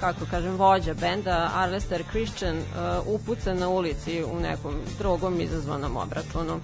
kako 0.00 0.20
kažem, 0.30 0.56
vođa 0.56 0.94
benda 0.94 1.50
Arlester 1.54 2.04
Christian 2.10 2.56
e, 2.56 2.62
upucan 3.06 3.58
na 3.58 3.68
ulici 3.68 4.24
u 4.24 4.40
nekom 4.40 4.74
drugom 4.98 5.40
izazvanom 5.40 5.96
obračunu. 5.96 6.60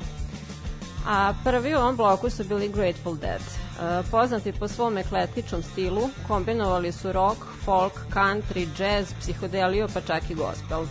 A 1.06 1.34
prvi 1.44 1.74
u 1.74 1.78
ovom 1.78 1.96
bloku 1.96 2.30
su 2.30 2.44
bili 2.44 2.68
Grateful 2.68 3.16
Dead. 3.16 3.65
E, 3.76 4.02
poznati 4.10 4.52
po 4.52 4.68
svom 4.68 4.98
ekletičnom 4.98 5.62
stilu, 5.62 6.08
kombinovali 6.28 6.92
su 6.92 7.12
rock, 7.12 7.38
folk, 7.64 7.92
country, 8.14 8.66
jazz, 8.78 9.12
psihodeliju, 9.20 9.88
pa 9.94 10.00
čak 10.00 10.30
i 10.30 10.34
gospel. 10.34 10.82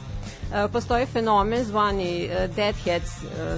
E, 0.54 0.68
postoji 0.72 1.06
fenomen 1.06 1.64
zvani 1.64 2.26
e, 2.26 2.48
Deadheads, 2.48 3.12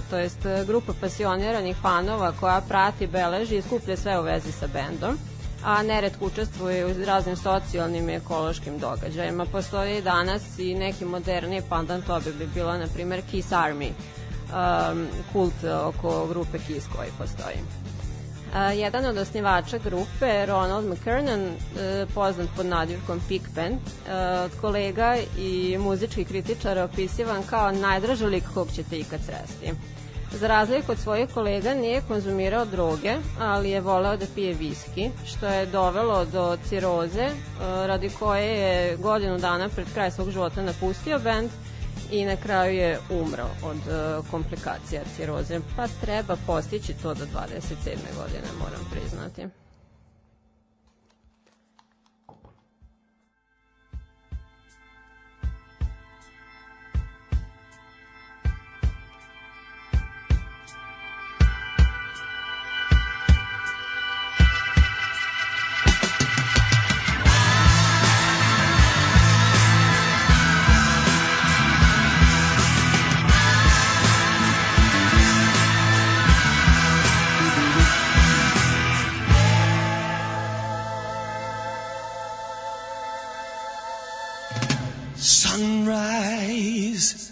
to 0.10 0.18
jest 0.18 0.40
grupa 0.68 0.94
pasioniranih 1.02 1.78
fanova 1.82 2.32
koja 2.40 2.62
prati, 2.62 3.08
beleži 3.08 3.58
i 3.58 3.62
skuplja 3.62 3.98
sve 3.98 4.20
u 4.20 4.24
vezi 4.24 4.52
sa 4.52 4.68
bendom 4.68 5.18
a 5.64 5.84
neretko 5.84 6.26
učestvuje 6.26 6.86
u 6.86 7.06
raznim 7.06 7.36
socijalnim 7.36 8.10
i 8.10 8.14
ekološkim 8.14 8.80
događajima. 8.80 9.46
Postoji 9.46 9.98
i 9.98 10.02
danas 10.02 10.60
i 10.60 10.76
neki 10.76 11.06
moderni 11.06 11.62
pandan 11.70 12.02
tobe 12.02 12.32
bi 12.32 12.48
bila, 12.54 12.78
na 12.78 12.88
primer, 12.94 13.22
Kiss 13.32 13.52
Army, 13.52 13.90
um, 13.90 15.08
kult 15.34 15.64
oko 15.64 16.28
grupe 16.28 16.58
Kiss 16.68 16.88
koji 16.96 17.10
postoji. 17.18 17.87
A, 18.54 18.72
jedan 18.72 19.06
od 19.06 19.18
osnivača 19.18 19.78
grupe, 19.78 20.46
Ronald 20.46 20.86
McKernan, 20.86 21.42
e, 21.42 22.06
poznat 22.14 22.50
pod 22.56 22.66
nadivkom 22.66 23.22
Pigpen, 23.28 23.74
e, 23.74 23.80
kolega 24.62 25.16
i 25.38 25.78
muzički 25.80 26.26
kritičara 26.26 26.84
opisivan 26.84 27.44
kao 27.44 27.72
najdraži 27.72 28.26
lik 28.26 28.44
kog 28.54 28.68
ćete 28.76 29.00
ikad 29.00 29.20
sresti. 29.26 29.74
Za 30.32 30.48
razliku 30.48 30.92
od 30.92 31.00
svojih 31.00 31.30
kolega 31.34 31.74
nije 31.74 32.02
konzumirao 32.08 32.66
droge, 32.66 33.16
ali 33.40 33.70
je 33.70 33.82
voleo 33.82 34.18
da 34.18 34.26
pije 34.36 34.54
viski, 34.54 35.10
što 35.26 35.48
je 35.48 35.66
dovelo 35.66 36.26
do 36.26 36.58
ciroze, 36.70 37.22
e, 37.22 37.32
radi 37.62 38.10
koje 38.20 38.46
je 38.46 38.98
godinu 38.98 39.38
dana 39.38 39.70
pred 39.70 39.88
kraj 39.94 40.12
svog 40.12 40.32
života 40.32 40.62
napustio 40.62 41.20
bend 41.20 41.50
i 42.12 42.26
na 42.26 42.36
kraju 42.36 42.76
je 42.78 43.00
umro 43.10 43.46
od 43.64 43.78
e, 43.78 44.22
komplikacija 44.32 45.02
ciroze. 45.16 45.60
Pa 45.76 45.88
treba 45.88 46.36
postići 46.46 46.94
to 46.94 47.14
do 47.14 47.26
27. 47.26 47.72
godine, 48.18 48.48
moram 48.60 48.86
priznati. 48.92 49.67
Sunrise 85.88 87.32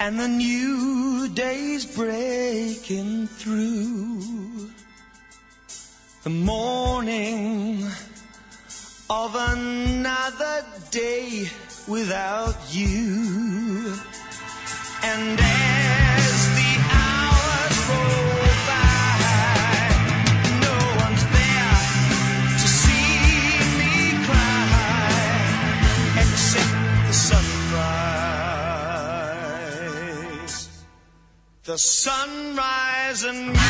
and 0.00 0.18
the 0.18 0.28
new 0.28 1.28
day's 1.28 1.84
breaking 1.84 3.26
through. 3.26 4.70
The 6.22 6.30
morning 6.30 7.86
of 9.10 9.34
another 9.34 10.64
day 10.90 11.48
without 11.86 12.56
you. 12.70 13.94
And 15.02 15.38
The 31.66 31.76
sunrise 31.76 33.24
and 33.24 33.48
you. 33.48 33.62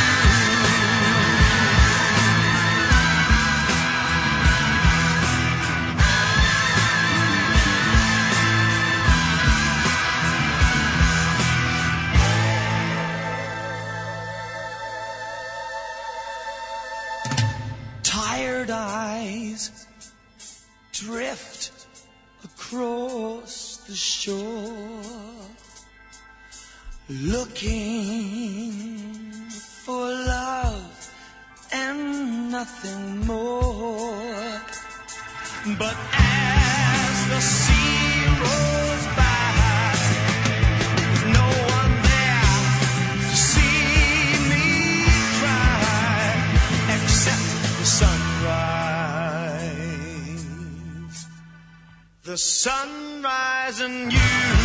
Tired 18.02 18.68
eyes 18.68 19.86
drift 20.92 21.86
across 22.44 23.78
the 23.88 23.94
shore, 23.94 25.02
looking 27.08 28.72
for 29.84 30.10
love 30.10 31.10
and 31.72 32.50
nothing 32.50 33.24
more. 33.26 34.60
But 35.78 35.96
as 36.12 37.28
the 37.28 37.40
sea 37.40 38.26
rolls 38.42 39.06
by, 39.14 39.94
no 41.32 41.48
one 41.78 41.94
there 42.02 42.70
to 43.22 43.36
see 43.36 44.38
me 44.50 44.66
cry 45.38 46.34
except 46.96 47.48
the 47.78 47.86
sunrise 47.86 48.26
the 52.24 52.36
sunrise 52.36 53.80
and 53.80 54.12
you. 54.12 54.55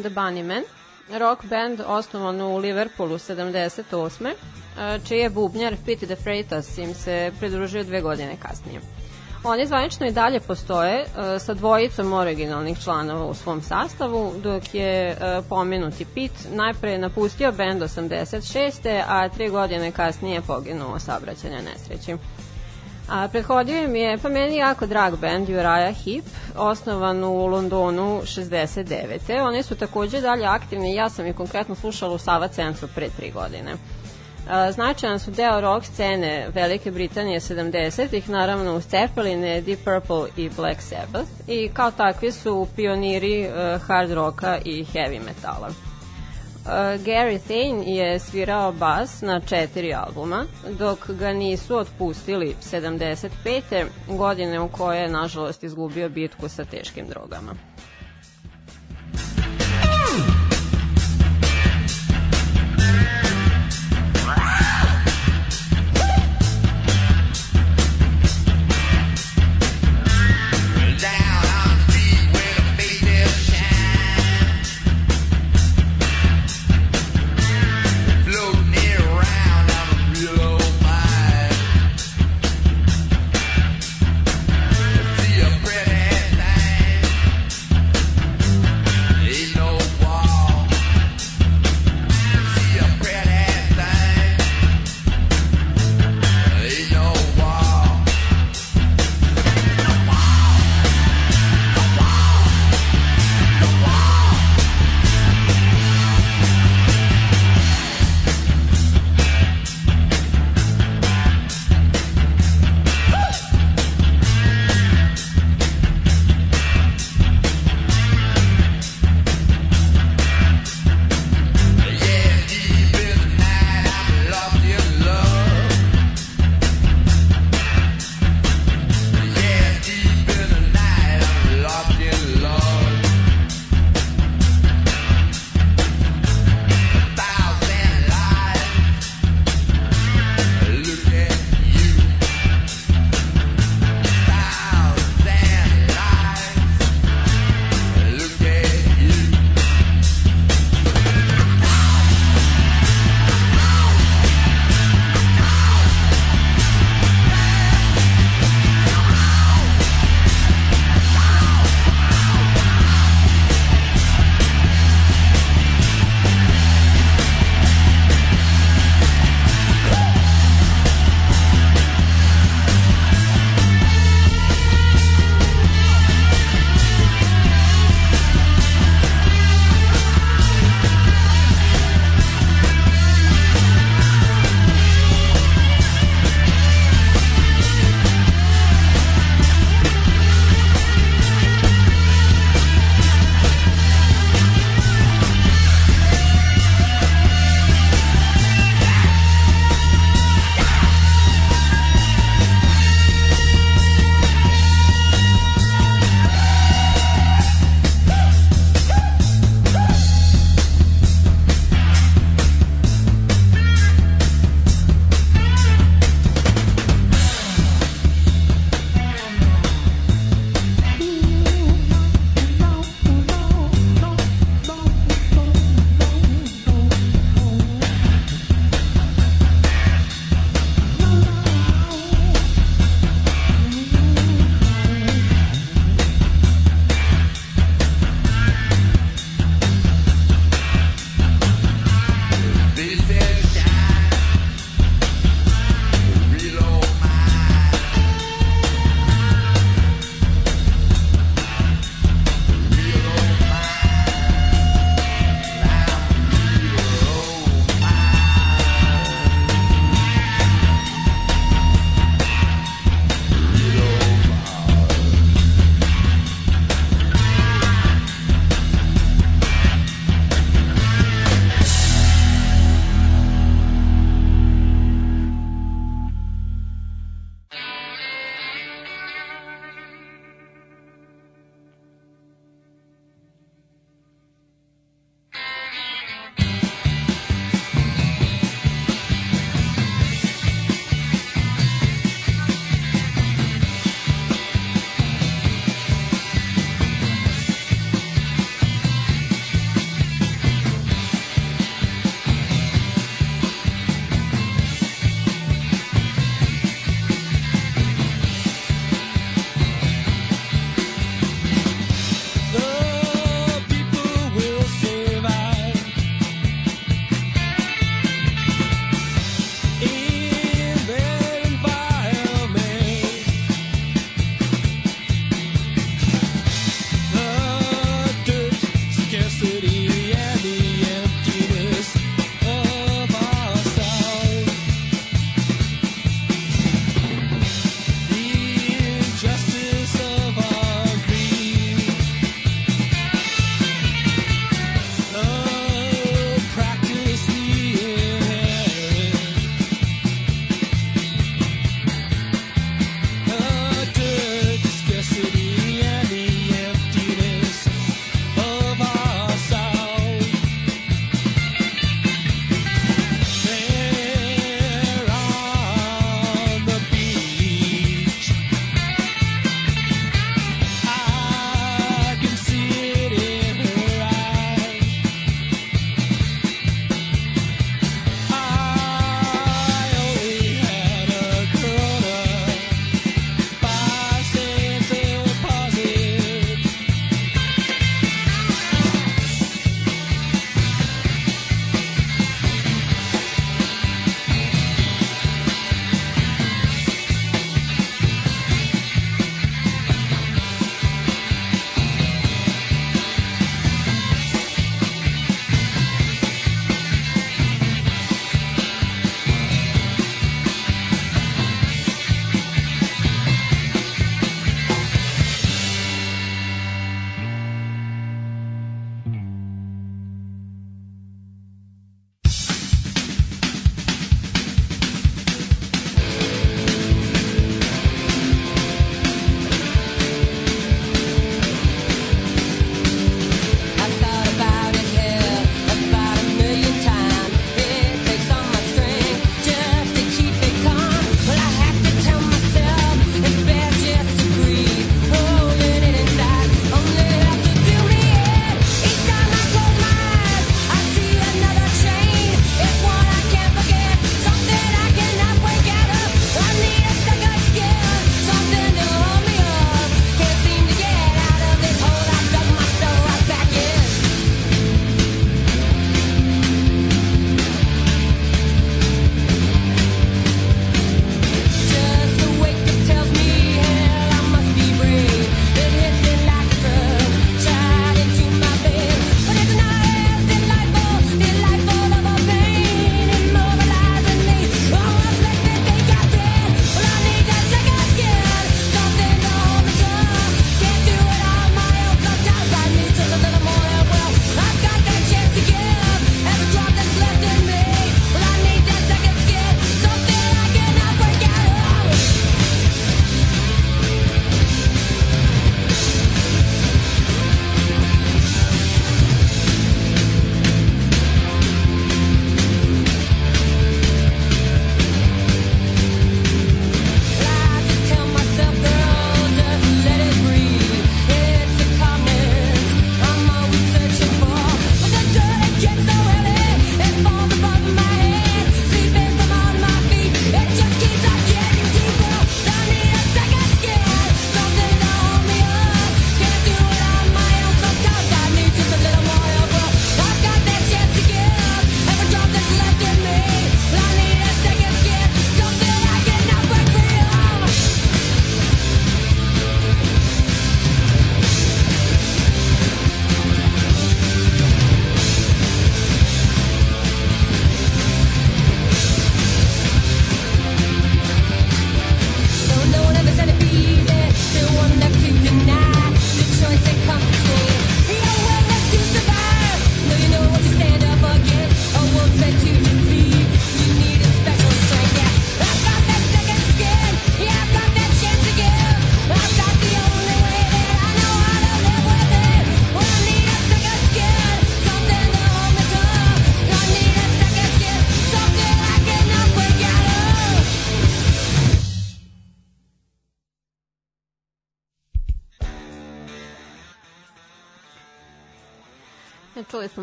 Echo 0.00 0.08
and 0.08 0.14
the 0.14 0.20
Bunnymen, 0.20 0.64
rock 1.18 1.44
band 1.44 1.80
osnovan 1.80 2.40
u 2.40 2.56
Liverpoolu 2.56 3.18
78. 3.18 4.32
uh, 4.32 5.06
čiji 5.08 5.18
je 5.18 5.30
bubnjar 5.30 5.76
Pete 5.86 6.06
de 6.06 6.16
Freitas 6.16 6.78
im 6.78 6.94
se 6.94 7.32
pridružio 7.38 7.84
dve 7.84 8.00
godine 8.00 8.36
kasnije. 8.42 8.80
Oni 9.44 9.66
zvanično 9.66 10.06
i 10.06 10.12
dalje 10.12 10.40
postoje 10.40 11.02
uh, 11.02 11.42
sa 11.42 11.54
dvojicom 11.54 12.12
originalnih 12.12 12.78
članova 12.82 13.24
u 13.26 13.34
svom 13.34 13.62
sastavu, 13.62 14.32
dok 14.42 14.74
je 14.74 15.10
uh, 15.10 15.44
pomenuti 15.48 16.04
Pete 16.04 16.54
najpre 16.54 16.98
napustio 16.98 17.52
band 17.52 17.82
86. 17.82 19.02
a 19.08 19.28
tri 19.28 19.48
godine 19.48 19.92
kasnije 19.92 20.40
poginuo 20.40 20.96
u 20.96 20.98
saobraćajnoj 20.98 21.62
nesreći. 21.62 22.16
A 23.10 23.28
prethodio 23.28 23.82
im 23.82 23.96
je, 23.96 24.18
pa 24.18 24.28
meni 24.28 24.56
jako 24.56 24.86
drag 24.86 25.16
band 25.16 25.48
Uriah 25.48 25.96
Heep, 26.04 26.24
osnovan 26.56 27.24
u 27.24 27.46
Londonu 27.46 28.22
69. 28.24 29.42
Oni 29.42 29.62
su 29.62 29.74
takođe 29.74 30.20
dalje 30.20 30.46
aktivni, 30.46 30.94
ja 30.94 31.08
sam 31.08 31.26
ih 31.26 31.36
konkretno 31.36 31.74
slušala 31.74 32.14
u 32.14 32.18
Sava 32.18 32.48
centru 32.48 32.88
pre 32.94 33.08
tri 33.16 33.30
godine. 33.30 33.74
A, 34.50 34.72
Značajan 34.72 35.18
su 35.18 35.30
deo 35.30 35.60
rock 35.60 35.86
scene 35.86 36.48
Velike 36.54 36.90
Britanije 36.90 37.40
70-ih, 37.40 38.30
naravno 38.30 38.76
uz 38.76 38.86
Ceppeline, 38.86 39.60
Deep 39.60 39.78
Purple 39.84 40.28
i 40.36 40.50
Black 40.56 40.80
Sabbath 40.82 41.30
i 41.48 41.70
kao 41.74 41.90
takvi 41.90 42.32
su 42.32 42.66
pioniri 42.76 43.48
uh, 43.48 43.82
hard 43.82 44.10
rocka 44.10 44.58
i 44.64 44.84
heavy 44.84 45.20
metala. 45.26 45.89
Uh, 46.60 46.72
Gary 47.04 47.38
Thane 47.38 47.94
je 47.94 48.18
svirao 48.18 48.72
bas 48.72 49.22
na 49.22 49.40
četiri 49.40 49.94
albuma, 49.94 50.44
dok 50.78 51.10
ga 51.10 51.32
nisu 51.32 51.76
otpustili 51.76 52.54
75. 52.72 53.86
godine 54.08 54.60
u 54.60 54.68
kojoj 54.68 55.02
je, 55.02 55.08
nažalost, 55.08 55.64
izgubio 55.64 56.08
bitku 56.08 56.48
sa 56.48 56.64
teškim 56.64 57.06
drogama. 57.08 57.69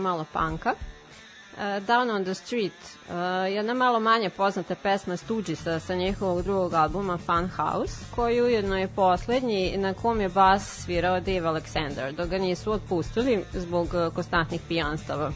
Malo 0.08 0.26
panka. 0.34 0.74
Uh, 1.58 1.88
Down 1.88 2.10
on 2.10 2.24
the 2.24 2.34
Street, 2.34 2.74
uh, 3.10 3.16
jedna 3.50 3.74
malo 3.74 4.00
manje 4.00 4.30
poznata 4.30 4.76
pesma 4.76 5.18
Stooges'a 5.18 5.80
sa 5.80 5.96
njihovog 5.96 6.44
drugog 6.44 6.74
albuma 6.74 7.18
Fun 7.18 7.48
House, 7.48 7.96
koji 8.16 8.42
ujedno 8.42 8.78
je 8.78 8.88
poslednji 8.88 9.78
na 9.78 9.94
kom 9.94 10.22
je 10.22 10.30
bas 10.30 10.84
svirao 10.84 11.20
Dave 11.20 11.48
Alexander, 11.48 12.12
dok 12.12 12.30
ga 12.30 12.38
nisu 12.38 12.72
otpustili 12.72 13.44
zbog 13.54 13.88
uh, 13.94 14.14
konstantnih 14.14 14.62
pijanstava, 14.68 15.32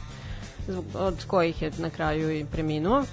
zbog, 0.68 0.86
od 0.96 1.26
kojih 1.28 1.62
je 1.62 1.72
na 1.78 1.90
kraju 1.90 2.32
i 2.32 2.46
preminuo. 2.46 3.04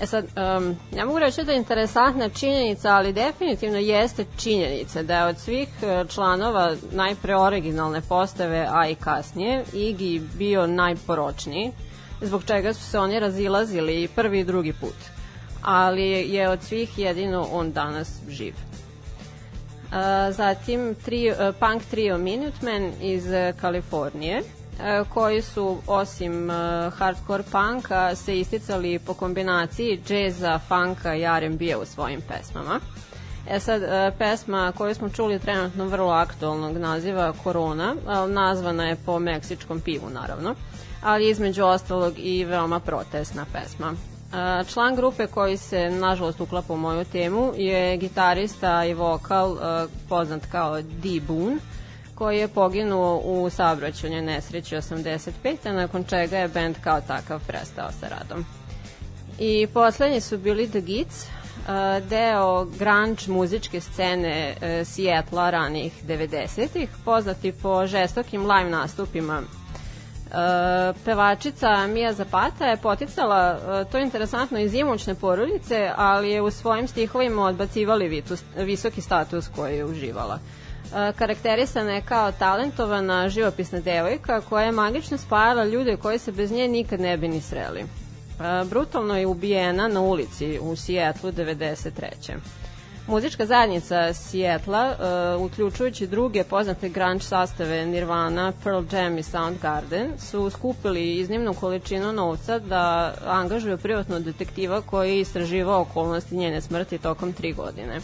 E 0.00 0.06
sad, 0.06 0.24
um, 0.24 0.76
ne 0.92 1.04
mogu 1.04 1.18
reći 1.18 1.44
da 1.44 1.52
je 1.52 1.58
interesantna 1.58 2.28
činjenica, 2.28 2.94
ali 2.94 3.12
definitivno 3.12 3.78
jeste 3.78 4.24
činjenica 4.38 5.02
da 5.02 5.16
je 5.16 5.24
od 5.24 5.38
svih 5.38 5.68
e, 5.82 6.04
članova 6.08 6.74
najpre 6.92 7.36
originalne 7.36 8.00
postave, 8.00 8.66
a 8.70 8.88
i 8.88 8.94
kasnije, 8.94 9.64
Iggy 9.72 10.22
bio 10.34 10.66
najporočniji, 10.66 11.72
zbog 12.20 12.44
čega 12.44 12.74
su 12.74 12.82
se 12.82 12.98
oni 12.98 13.20
razilazili 13.20 14.08
prvi 14.14 14.40
i 14.40 14.44
drugi 14.44 14.72
put. 14.72 14.96
Ali 15.62 16.32
je 16.32 16.48
od 16.48 16.62
svih 16.62 16.98
jedino 16.98 17.48
on 17.52 17.72
danas 17.72 18.08
živ. 18.28 18.54
Uh, 18.54 19.96
zatim 20.34 20.94
tri, 21.04 21.30
uh, 21.30 21.36
punk 21.60 21.82
trio 21.90 22.18
Minutemen 22.18 22.92
iz 23.00 23.26
uh, 23.26 23.60
Kalifornije 23.60 24.42
koji 25.08 25.42
su 25.42 25.78
osim 25.86 26.50
uh, 26.50 26.92
hardcore 26.92 27.42
punka 27.42 28.16
se 28.16 28.40
isticali 28.40 28.98
po 28.98 29.14
kombinaciji 29.14 30.00
džeza, 30.06 30.58
funka 30.68 31.14
i 31.14 31.24
R&B 31.24 31.76
u 31.76 31.84
svojim 31.84 32.20
pesmama. 32.20 32.80
E 33.48 33.60
sad, 33.60 33.82
uh, 33.82 33.88
pesma 34.18 34.72
koju 34.76 34.94
smo 34.94 35.08
čuli 35.08 35.38
trenutno 35.38 35.84
vrlo 35.84 36.10
aktualnog 36.10 36.76
naziva 36.76 37.32
Korona, 37.42 37.94
nazvana 38.28 38.88
je 38.88 38.96
po 39.06 39.18
meksičkom 39.18 39.80
pivu 39.80 40.10
naravno, 40.10 40.54
ali 41.02 41.28
između 41.28 41.64
ostalog 41.64 42.14
i 42.16 42.44
veoma 42.44 42.80
protestna 42.80 43.46
pesma. 43.52 43.94
Član 44.72 44.96
grupe 44.96 45.26
koji 45.26 45.56
se 45.56 45.90
nažalost 45.90 46.40
uklapa 46.40 46.72
u 46.72 46.76
moju 46.76 47.04
temu 47.04 47.52
je 47.56 47.96
gitarista 47.96 48.84
i 48.84 48.94
vokal 48.94 49.56
poznat 50.08 50.46
kao 50.50 50.82
D. 50.82 51.20
Boone 51.28 51.56
koji 52.20 52.38
je 52.38 52.48
poginuo 52.48 53.20
u 53.24 53.50
saobraćajnoj 53.50 54.22
nesreći 54.22 54.76
85. 54.76 55.56
a 55.64 55.72
nakon 55.72 56.04
čega 56.04 56.38
je 56.38 56.48
band 56.48 56.76
kao 56.80 57.00
takav 57.00 57.40
prestao 57.46 57.88
sa 58.00 58.08
radom. 58.08 58.44
I 59.38 59.66
poslednji 59.74 60.20
su 60.20 60.38
bili 60.38 60.68
The 60.68 60.80
Gits, 60.80 61.26
deo 62.08 62.64
grunge 62.64 63.22
muzičke 63.28 63.80
scene 63.80 64.54
uh, 64.56 64.86
Seattle 64.86 65.50
ranih 65.50 66.04
90-ih, 66.04 66.88
poznati 67.04 67.52
po 67.52 67.86
žestokim 67.86 68.42
live 68.42 68.70
nastupima 68.70 69.42
E, 70.30 70.92
pevačica 71.04 71.86
Mia 71.86 72.12
Zapata 72.12 72.66
je 72.66 72.76
poticala, 72.76 73.58
e, 73.80 73.84
to 73.90 73.98
je 73.98 74.04
interesantno, 74.04 74.58
iz 74.58 74.74
imućne 74.74 75.14
porodice, 75.14 75.90
ali 75.96 76.30
je 76.30 76.42
u 76.42 76.50
svojim 76.50 76.88
stihovima 76.88 77.44
odbacivali 77.44 78.08
vitus, 78.08 78.42
visoki 78.56 79.00
status 79.00 79.48
koji 79.56 79.76
je 79.76 79.84
uživala. 79.84 80.34
E, 80.34 80.59
karakterisana 81.18 81.92
je 81.92 82.00
kao 82.00 82.32
talentovana 82.32 83.28
živopisna 83.28 83.80
devojka 83.80 84.40
koja 84.40 84.64
je 84.64 84.72
magično 84.72 85.18
spajala 85.18 85.64
ljude 85.64 85.96
koji 85.96 86.18
se 86.18 86.32
bez 86.32 86.52
nje 86.52 86.68
nikad 86.68 87.00
ne 87.00 87.16
bi 87.16 87.28
ni 87.28 87.40
sreli. 87.40 87.80
E, 87.80 88.64
brutalno 88.64 89.18
je 89.18 89.26
ubijena 89.26 89.88
na 89.88 90.00
ulici 90.00 90.58
u 90.62 90.76
Sijetlu 90.76 91.32
93. 91.32 92.10
Muzička 93.10 93.46
zajednica 93.46 94.14
Sijetla, 94.14 94.94
uh, 95.36 95.46
uključujući 95.46 96.06
druge 96.06 96.44
poznate 96.44 96.88
grunge 96.88 97.24
sastave 97.24 97.86
Nirvana, 97.86 98.52
Pearl 98.64 98.84
Jam 98.92 99.18
i 99.18 99.22
Soundgarden, 99.22 100.12
su 100.18 100.50
skupili 100.50 101.16
iznimnu 101.16 101.54
količinu 101.54 102.12
novca 102.12 102.58
da 102.58 103.14
angažuju 103.26 103.78
privatnog 103.78 104.22
detektiva 104.22 104.80
koji 104.80 105.10
je 105.10 105.20
istraživao 105.20 105.80
okolnosti 105.80 106.36
njene 106.36 106.60
smrti 106.60 106.98
tokom 106.98 107.32
tri 107.32 107.52
godine. 107.52 108.00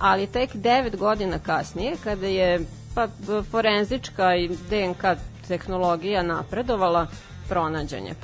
Ali 0.00 0.26
tek 0.26 0.54
devet 0.54 0.96
godina 0.96 1.38
kasnije, 1.38 1.96
kada 2.04 2.26
je 2.26 2.60
pa, 2.94 3.08
forenzička 3.50 4.36
i 4.36 4.48
DNK 4.48 5.04
tehnologija 5.48 6.22
napredovala, 6.22 7.06
pronađen 7.48 8.06
je 8.06 8.14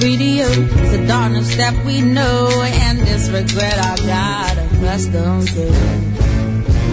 to 0.00 0.06
the 0.92 1.04
darkness 1.06 1.56
that 1.56 1.72
we 1.86 2.02
know 2.02 2.50
and 2.62 2.98
this 3.00 3.30
regret 3.30 3.78
I 3.78 3.96
got 4.04 4.58
accustomed 4.58 5.48
to. 5.48 5.66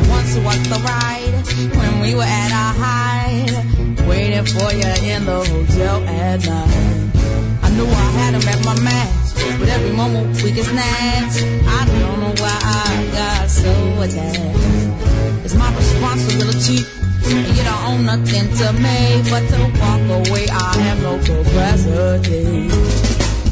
Once 0.09 0.37
was 0.37 0.63
the 0.69 0.79
ride 0.87 1.35
when 1.75 1.99
we 1.99 2.15
were 2.15 2.23
at 2.23 2.51
our 2.51 2.73
height, 2.79 4.07
waiting 4.07 4.45
for 4.45 4.71
you 4.71 4.87
in 5.11 5.25
the 5.25 5.43
hotel 5.43 6.01
at 6.07 6.45
night. 6.45 7.63
I 7.63 7.69
knew 7.75 7.85
I 7.85 8.07
had 8.19 8.35
him 8.35 8.47
at 8.47 8.63
my 8.63 8.79
match, 8.81 9.59
but 9.59 9.67
every 9.67 9.91
moment 9.91 10.41
we 10.41 10.51
get 10.51 10.65
snatched. 10.65 11.43
I 11.67 11.85
don't 11.85 12.19
know 12.21 12.33
why 12.41 12.57
I 12.63 13.09
got 13.11 13.49
so 13.49 13.71
attached. 14.01 15.43
It's 15.43 15.55
my 15.55 15.75
responsibility, 15.75 16.85
you 17.27 17.63
don't 17.63 17.83
own 17.87 18.05
nothing 18.05 18.47
to 18.59 18.73
me 18.73 19.23
but 19.29 19.43
to 19.49 19.59
walk 19.79 20.27
away. 20.27 20.47
I 20.49 20.75
have 20.87 21.01
no 21.01 21.17
capacity. 21.19 22.69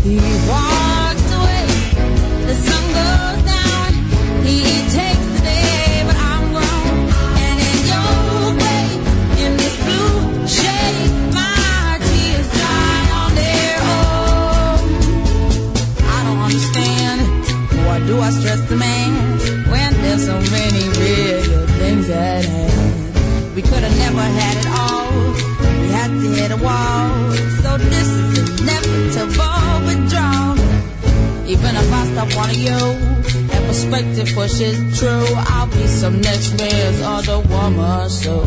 He 0.04 0.18
walks 0.50 1.28
away, 1.38 1.66
never 24.14 24.30
had 24.40 24.58
it 24.58 24.68
all. 24.68 25.12
We 25.82 25.88
had 25.90 26.10
to 26.10 26.28
hit 26.38 26.52
a 26.52 26.58
wall. 26.58 27.32
So 27.64 27.78
this 27.78 28.08
is 28.08 28.62
inevitable 28.62 29.72
withdrawal. 29.88 30.58
Even 31.48 31.76
if 31.76 31.94
I 31.94 32.06
stop 32.12 32.30
wanting 32.36 32.60
you, 32.60 32.82
that 33.50 33.64
perspective 33.68 34.30
pushes 34.34 34.76
true. 35.00 35.26
I'll 35.54 35.68
be 35.68 35.88
some 35.88 36.20
next 36.22 36.58
man's 36.58 37.02
other 37.02 37.40
woman, 37.40 38.10
so 38.10 38.44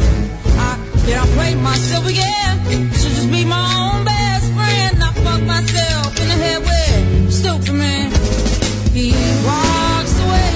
I 0.68 0.72
can't 1.06 1.30
play 1.36 1.54
myself 1.54 2.06
again. 2.06 2.54
Should 2.98 3.14
just 3.18 3.30
be 3.30 3.44
my 3.44 3.64
own 3.84 4.04
best 4.04 4.46
friend. 4.52 5.02
I 5.02 5.12
fuck 5.24 5.42
myself 5.42 6.20
in 6.20 6.28
the 6.28 6.38
head 6.44 6.60
with 6.68 7.32
stupid 7.32 7.74
man. 7.74 8.10
He 8.92 9.12
walks 9.44 10.14
away, 10.24 10.50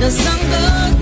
the 0.00 0.10
sun 0.10 0.40
goes 0.50 1.01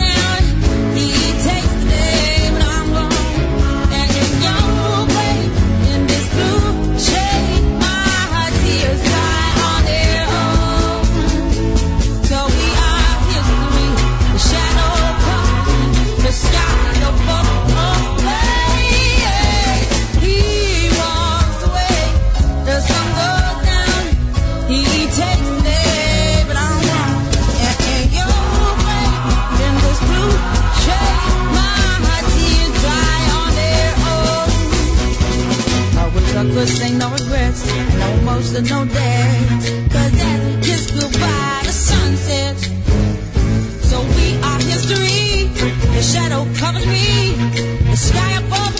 no 38.02 38.08
emotional 38.22 38.84
days. 38.86 39.64
Cause 39.92 40.14
as 40.30 40.38
we 40.46 40.52
kiss 40.66 40.90
goodbye, 40.90 41.62
the 41.64 41.72
sun 41.72 42.16
sets. 42.16 42.62
So 43.88 44.00
we 44.16 44.26
are 44.48 44.60
history. 44.72 45.48
The 45.96 46.02
shadow 46.02 46.46
covers 46.58 46.86
me. 46.86 47.34
The 47.90 47.96
sky 47.96 48.32
above 48.42 48.79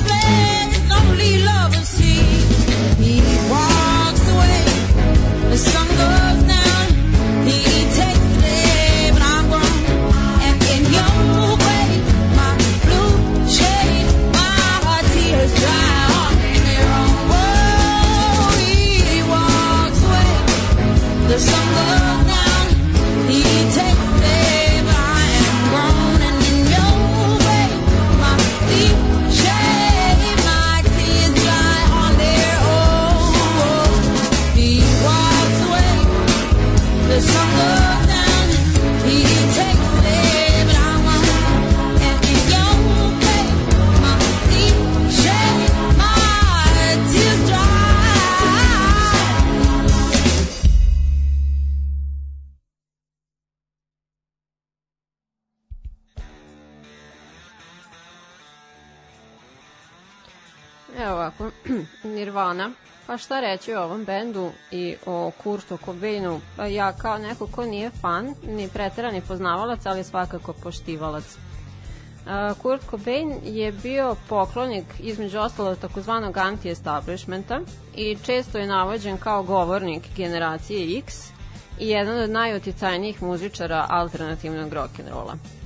Nirvana. 62.41 62.71
Pa 63.07 63.19
šta 63.19 63.41
reći 63.41 63.75
o 63.75 63.83
ovom 63.83 64.05
bendu 64.05 64.51
i 64.71 64.97
o 65.07 65.31
Kurtu 65.43 65.79
Cobainu? 65.85 66.41
Pa 66.57 66.67
ja 66.67 66.93
kao 66.93 67.19
neko 67.19 67.47
ko 67.47 67.65
nije 67.65 67.91
fan, 67.91 68.35
ni 68.47 68.69
preterani 68.69 69.21
poznavalac, 69.29 69.87
ali 69.87 70.05
svakako 70.05 70.53
poštivalac. 70.53 71.25
Uh, 71.35 72.59
Kurt 72.63 72.91
Cobain 72.91 73.41
je 73.45 73.73
bio 73.73 74.17
poklonik 74.29 74.85
između 74.99 75.39
ostalo 75.39 75.75
takozvanog 75.77 76.37
anti-establishmenta 76.37 77.61
i 77.97 78.17
često 78.23 78.59
je 78.59 78.67
navođen 78.67 79.19
kao 79.19 79.43
govornik 79.43 80.03
generacije 80.17 80.99
X 80.99 81.31
i 81.79 81.89
jedan 81.89 82.19
od 82.19 82.31
najuticajnijih 82.31 83.23
muzičara 83.23 83.87
alternativnog 83.89 84.73
rock'n'rolla. 84.73 85.60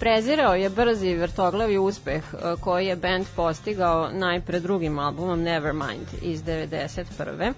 Prezirao 0.00 0.54
je 0.54 0.70
brzi 0.70 1.14
vrtoglavi 1.14 1.78
uspeh 1.78 2.24
e, 2.34 2.56
koji 2.60 2.86
je 2.86 2.96
band 2.96 3.26
postigao 3.36 4.08
najpre 4.12 4.60
drugim 4.60 4.98
albumom 4.98 5.42
Nevermind 5.42 6.06
iz 6.22 6.42
91. 6.42 7.52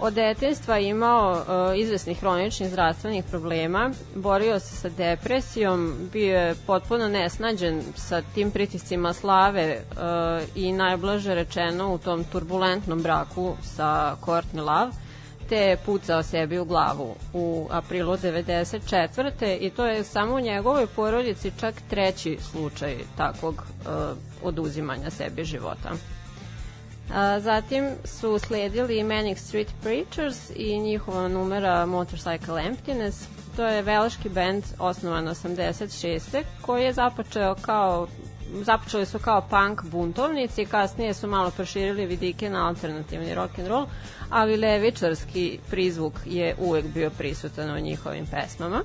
Od 0.00 0.14
detinstva 0.14 0.78
imao 0.78 1.36
e, 1.36 1.78
izvesnih 1.78 2.20
hroničnih 2.20 2.70
zdravstvenih 2.70 3.24
problema, 3.24 3.90
borio 4.14 4.60
se 4.60 4.76
sa 4.76 4.88
depresijom, 4.88 5.94
bio 6.12 6.38
je 6.38 6.54
potpuno 6.66 7.08
nesnađen 7.08 7.82
sa 7.96 8.22
tim 8.34 8.50
pritiscima 8.50 9.12
slave 9.12 9.62
e, 9.62 9.80
i 10.54 10.72
najblaže 10.72 11.34
rečeno 11.34 11.94
u 11.94 11.98
tom 11.98 12.24
turbulentnom 12.24 13.02
braku 13.02 13.56
sa 13.62 14.16
Courtney 14.20 14.64
Love, 14.64 15.03
te 15.48 15.76
pucao 15.86 16.22
sebi 16.22 16.58
u 16.58 16.64
glavu 16.64 17.14
u 17.32 17.68
aprilu 17.70 18.16
94. 18.16 19.58
i 19.60 19.70
to 19.70 19.86
je 19.86 20.04
samo 20.04 20.34
u 20.34 20.40
njegovoj 20.40 20.86
porodici 20.86 21.52
čak 21.60 21.74
treći 21.90 22.38
slučaj 22.50 22.96
takvog 23.16 23.54
uh, 23.54 23.92
oduzimanja 24.42 25.10
sebi 25.10 25.44
života. 25.44 25.90
A, 27.14 27.40
zatim 27.40 27.90
su 28.04 28.38
sledili 28.38 29.02
Manic 29.02 29.38
Street 29.38 29.68
Preachers 29.82 30.50
i 30.56 30.78
njihova 30.78 31.28
numera 31.28 31.86
Motorcycle 31.86 32.66
Emptiness. 32.66 33.28
To 33.56 33.66
je 33.66 33.82
velški 33.82 34.28
band 34.28 34.64
osnovan 34.78 35.24
86. 35.24 36.42
koji 36.60 36.84
je 36.84 36.92
započeo 36.92 37.54
kao 37.54 38.08
započeli 38.62 39.06
su 39.06 39.18
kao 39.18 39.40
punk 39.40 39.82
buntovnici, 39.82 40.64
kasnije 40.64 41.14
su 41.14 41.26
malo 41.28 41.50
proširili 41.50 42.06
vidike 42.06 42.50
na 42.50 42.68
alternativni 42.68 43.34
rock 43.34 43.58
and 43.58 43.68
roll, 43.68 43.86
ali 44.30 44.56
levičarski 44.56 45.58
prizvuk 45.70 46.14
je 46.24 46.54
uvek 46.58 46.86
bio 46.86 47.10
prisutan 47.10 47.70
u 47.70 47.80
njihovim 47.80 48.26
pesmama. 48.26 48.82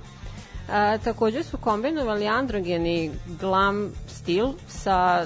A, 0.71 0.97
takođe 0.97 1.43
su 1.43 1.57
kombinovali 1.57 2.27
androgeni 2.27 3.11
glam 3.39 3.91
stil 4.07 4.47
sa, 4.67 5.25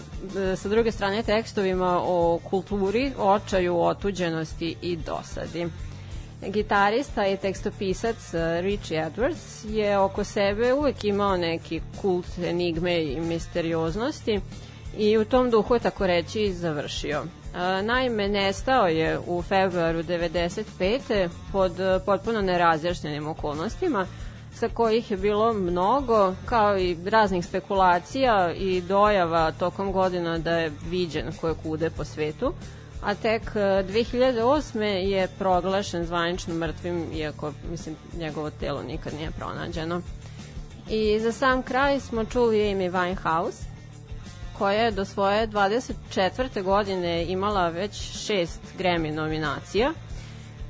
sa 0.55 0.69
druge 0.69 0.91
strane 0.91 1.23
tekstovima 1.23 1.99
o 2.03 2.39
kulturi, 2.49 3.11
očaju, 3.17 3.81
otuđenosti 3.81 4.75
i 4.81 4.95
dosadi. 4.95 5.67
Gitarista 6.47 7.27
i 7.27 7.37
tekstopisac 7.37 8.33
eh, 8.33 8.61
Richie 8.61 9.05
Edwards 9.05 9.65
je 9.69 9.97
oko 9.97 10.23
sebe 10.23 10.73
uvek 10.73 11.03
imao 11.03 11.37
neki 11.37 11.81
kult 12.01 12.37
enigme 12.43 13.03
i 13.03 13.19
misterioznosti 13.21 14.39
i 14.97 15.17
u 15.17 15.25
tom 15.25 15.49
duhu 15.49 15.73
je 15.73 15.79
tako 15.79 16.07
reći 16.07 16.53
završio. 16.53 17.23
Naime, 17.83 18.27
nestao 18.27 18.87
je 18.87 19.19
u 19.27 19.41
februaru 19.41 20.03
95. 20.03 21.29
pod 21.51 21.79
e, 21.79 21.99
potpuno 22.05 22.41
nerazjašnjenim 22.41 23.27
okolnostima, 23.27 24.05
sa 24.53 24.69
kojih 24.69 25.11
je 25.11 25.17
bilo 25.17 25.53
mnogo, 25.53 26.33
kao 26.45 26.77
i 26.77 26.97
raznih 27.05 27.45
spekulacija 27.45 28.53
i 28.53 28.81
dojava 28.81 29.51
tokom 29.51 29.91
godina 29.91 30.37
da 30.37 30.51
je 30.51 30.71
viđen 30.89 31.31
koje 31.41 31.53
kude 31.63 31.89
po 31.89 32.03
svetu, 32.03 32.53
a 33.05 33.15
tek 33.15 33.41
e, 33.55 33.59
2008. 33.59 34.81
je 34.81 35.27
proglašen 35.39 36.05
zvanično 36.05 36.53
mrtvim, 36.53 37.05
iako, 37.13 37.53
mislim, 37.71 37.95
njegovo 38.17 38.49
telo 38.49 38.83
nikad 38.83 39.13
nije 39.13 39.31
pronađeno. 39.31 40.01
I 40.89 41.19
za 41.19 41.31
sam 41.31 41.63
kraj 41.63 41.99
smo 41.99 42.25
čuli 42.25 42.57
Amy 42.57 42.91
Winehouse, 42.91 43.63
koja 44.57 44.81
je 44.81 44.91
do 44.91 45.05
svoje 45.05 45.47
24. 45.47 46.63
godine 46.63 47.25
imala 47.25 47.69
već 47.69 47.93
šest 48.25 48.61
Grammy 48.79 49.13
nominacija. 49.13 49.93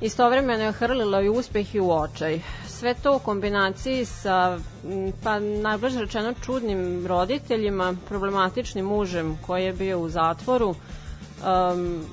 Istovremeno 0.00 0.64
je 0.64 0.72
hrlila 0.72 1.22
i 1.22 1.28
uspeh 1.28 1.74
i 1.74 1.80
u 1.80 1.90
očaj. 1.90 2.40
Sve 2.68 2.94
to 2.94 3.16
u 3.16 3.18
kombinaciji 3.18 4.04
sa, 4.04 4.58
pa 5.22 5.38
najbliže 5.38 6.00
rečeno, 6.00 6.34
čudnim 6.44 7.06
roditeljima, 7.06 7.94
problematičnim 8.08 8.86
mužem 8.86 9.38
koji 9.46 9.64
je 9.64 9.72
bio 9.72 10.00
u 10.00 10.08
zatvoru, 10.08 10.68
um, 10.68 12.04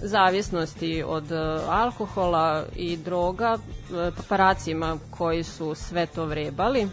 zavisnosti 0.00 1.04
od 1.06 1.30
uh, 1.32 1.38
alkohola 1.68 2.64
i 2.76 2.96
droga, 2.96 3.54
uh, 3.54 4.14
paparacima 4.16 4.98
koji 5.10 5.42
su 5.42 5.74
sve 5.74 6.06
to 6.06 6.24
vrebali. 6.24 6.88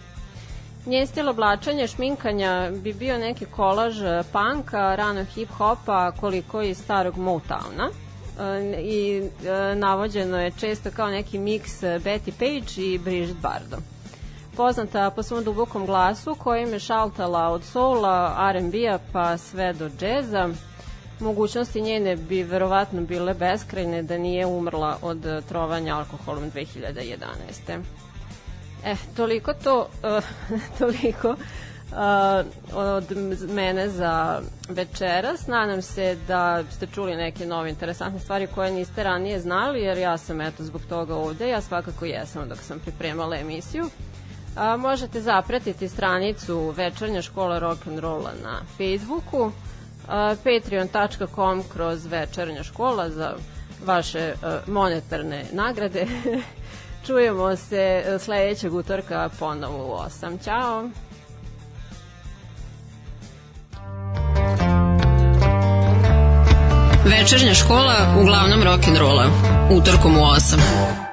Njen 0.85 1.07
stil 1.07 1.29
oblačenja, 1.29 1.87
šminkanja 1.87 2.71
bi 2.83 2.93
bio 2.93 3.17
neki 3.17 3.45
kolaž 3.45 4.01
e, 4.01 4.23
panka, 4.31 4.95
ranog 4.95 5.27
hip-hopa, 5.35 6.11
koliko 6.19 6.61
i 6.61 6.73
starog 6.73 7.17
Motowna. 7.17 7.89
E, 8.39 8.81
I 8.81 9.21
e, 9.45 9.75
navođeno 9.75 10.41
je 10.41 10.51
često 10.59 10.89
kao 10.95 11.07
neki 11.07 11.39
miks 11.39 11.81
Betty 11.81 12.31
Page 12.31 12.81
i 12.87 12.97
Brigitte 12.97 13.39
Bardot. 13.41 13.79
Poznata 14.57 15.09
po 15.09 15.23
svom 15.23 15.43
dubokom 15.43 15.85
glasu 15.85 16.35
kojim 16.35 16.73
je 16.73 16.79
šaltala 16.79 17.49
od 17.49 17.63
soula, 17.63 18.49
R&B-a 18.53 18.99
pa 19.13 19.37
sve 19.37 19.73
do 19.73 19.89
džeza. 19.99 20.49
Mogućnosti 21.21 21.81
njene 21.81 22.15
bi 22.15 22.43
verovatno 22.43 23.01
bile 23.01 23.33
beskrajne 23.33 24.03
da 24.03 24.17
nije 24.17 24.45
umrla 24.45 24.97
od 25.01 25.43
trovanja 25.49 25.97
alkoholom 25.97 26.51
2011. 26.51 27.81
E, 28.85 28.95
toliko 29.15 29.53
to, 29.53 29.89
uh, 30.03 30.23
toliko 30.79 31.29
uh, 31.29 31.37
od 32.73 33.05
mene 33.49 33.89
za 33.89 34.41
večeras. 34.69 35.47
Nadam 35.47 35.81
se 35.81 36.17
da 36.27 36.63
ste 36.71 36.87
čuli 36.87 37.15
neke 37.15 37.45
nove 37.45 37.69
interesantne 37.69 38.19
stvari 38.19 38.47
koje 38.55 38.71
niste 38.71 39.03
ranije 39.03 39.39
znali, 39.39 39.81
jer 39.81 39.97
ja 39.97 40.17
sam 40.17 40.41
eto 40.41 40.63
zbog 40.63 40.81
toga 40.89 41.15
ovde. 41.15 41.49
Ja 41.49 41.61
svakako 41.61 42.05
jesam 42.05 42.49
dok 42.49 42.57
sam 42.57 42.79
pripremala 42.79 43.35
emisiju. 43.37 43.85
A, 44.55 44.77
možete 44.77 45.21
zapratiti 45.21 45.89
stranicu 45.89 46.73
Večernja 46.77 47.21
škola 47.21 47.59
rock'n'rolla 47.59 48.31
na 48.43 48.61
Facebooku, 48.77 49.51
patreon.com 50.43 51.63
kroz 51.73 52.05
Večernja 52.05 52.63
škola 52.63 53.09
za 53.09 53.33
vaše 53.85 54.33
monetarne 54.67 55.45
nagrade 55.51 56.05
Čujemo 57.05 57.55
se 57.55 58.03
e, 58.05 58.19
sledećeg 58.19 58.73
utorka 58.73 59.29
ponovo 59.39 59.85
u 59.85 59.97
8. 59.97 60.43
Ćao! 60.43 60.89
Večernja 67.05 67.53
škola 67.53 67.95
uglavnom 68.21 68.61
rock'n'rolla. 68.61 69.29
Utorkom 69.71 70.17
u 70.17 70.21
8. 70.21 71.10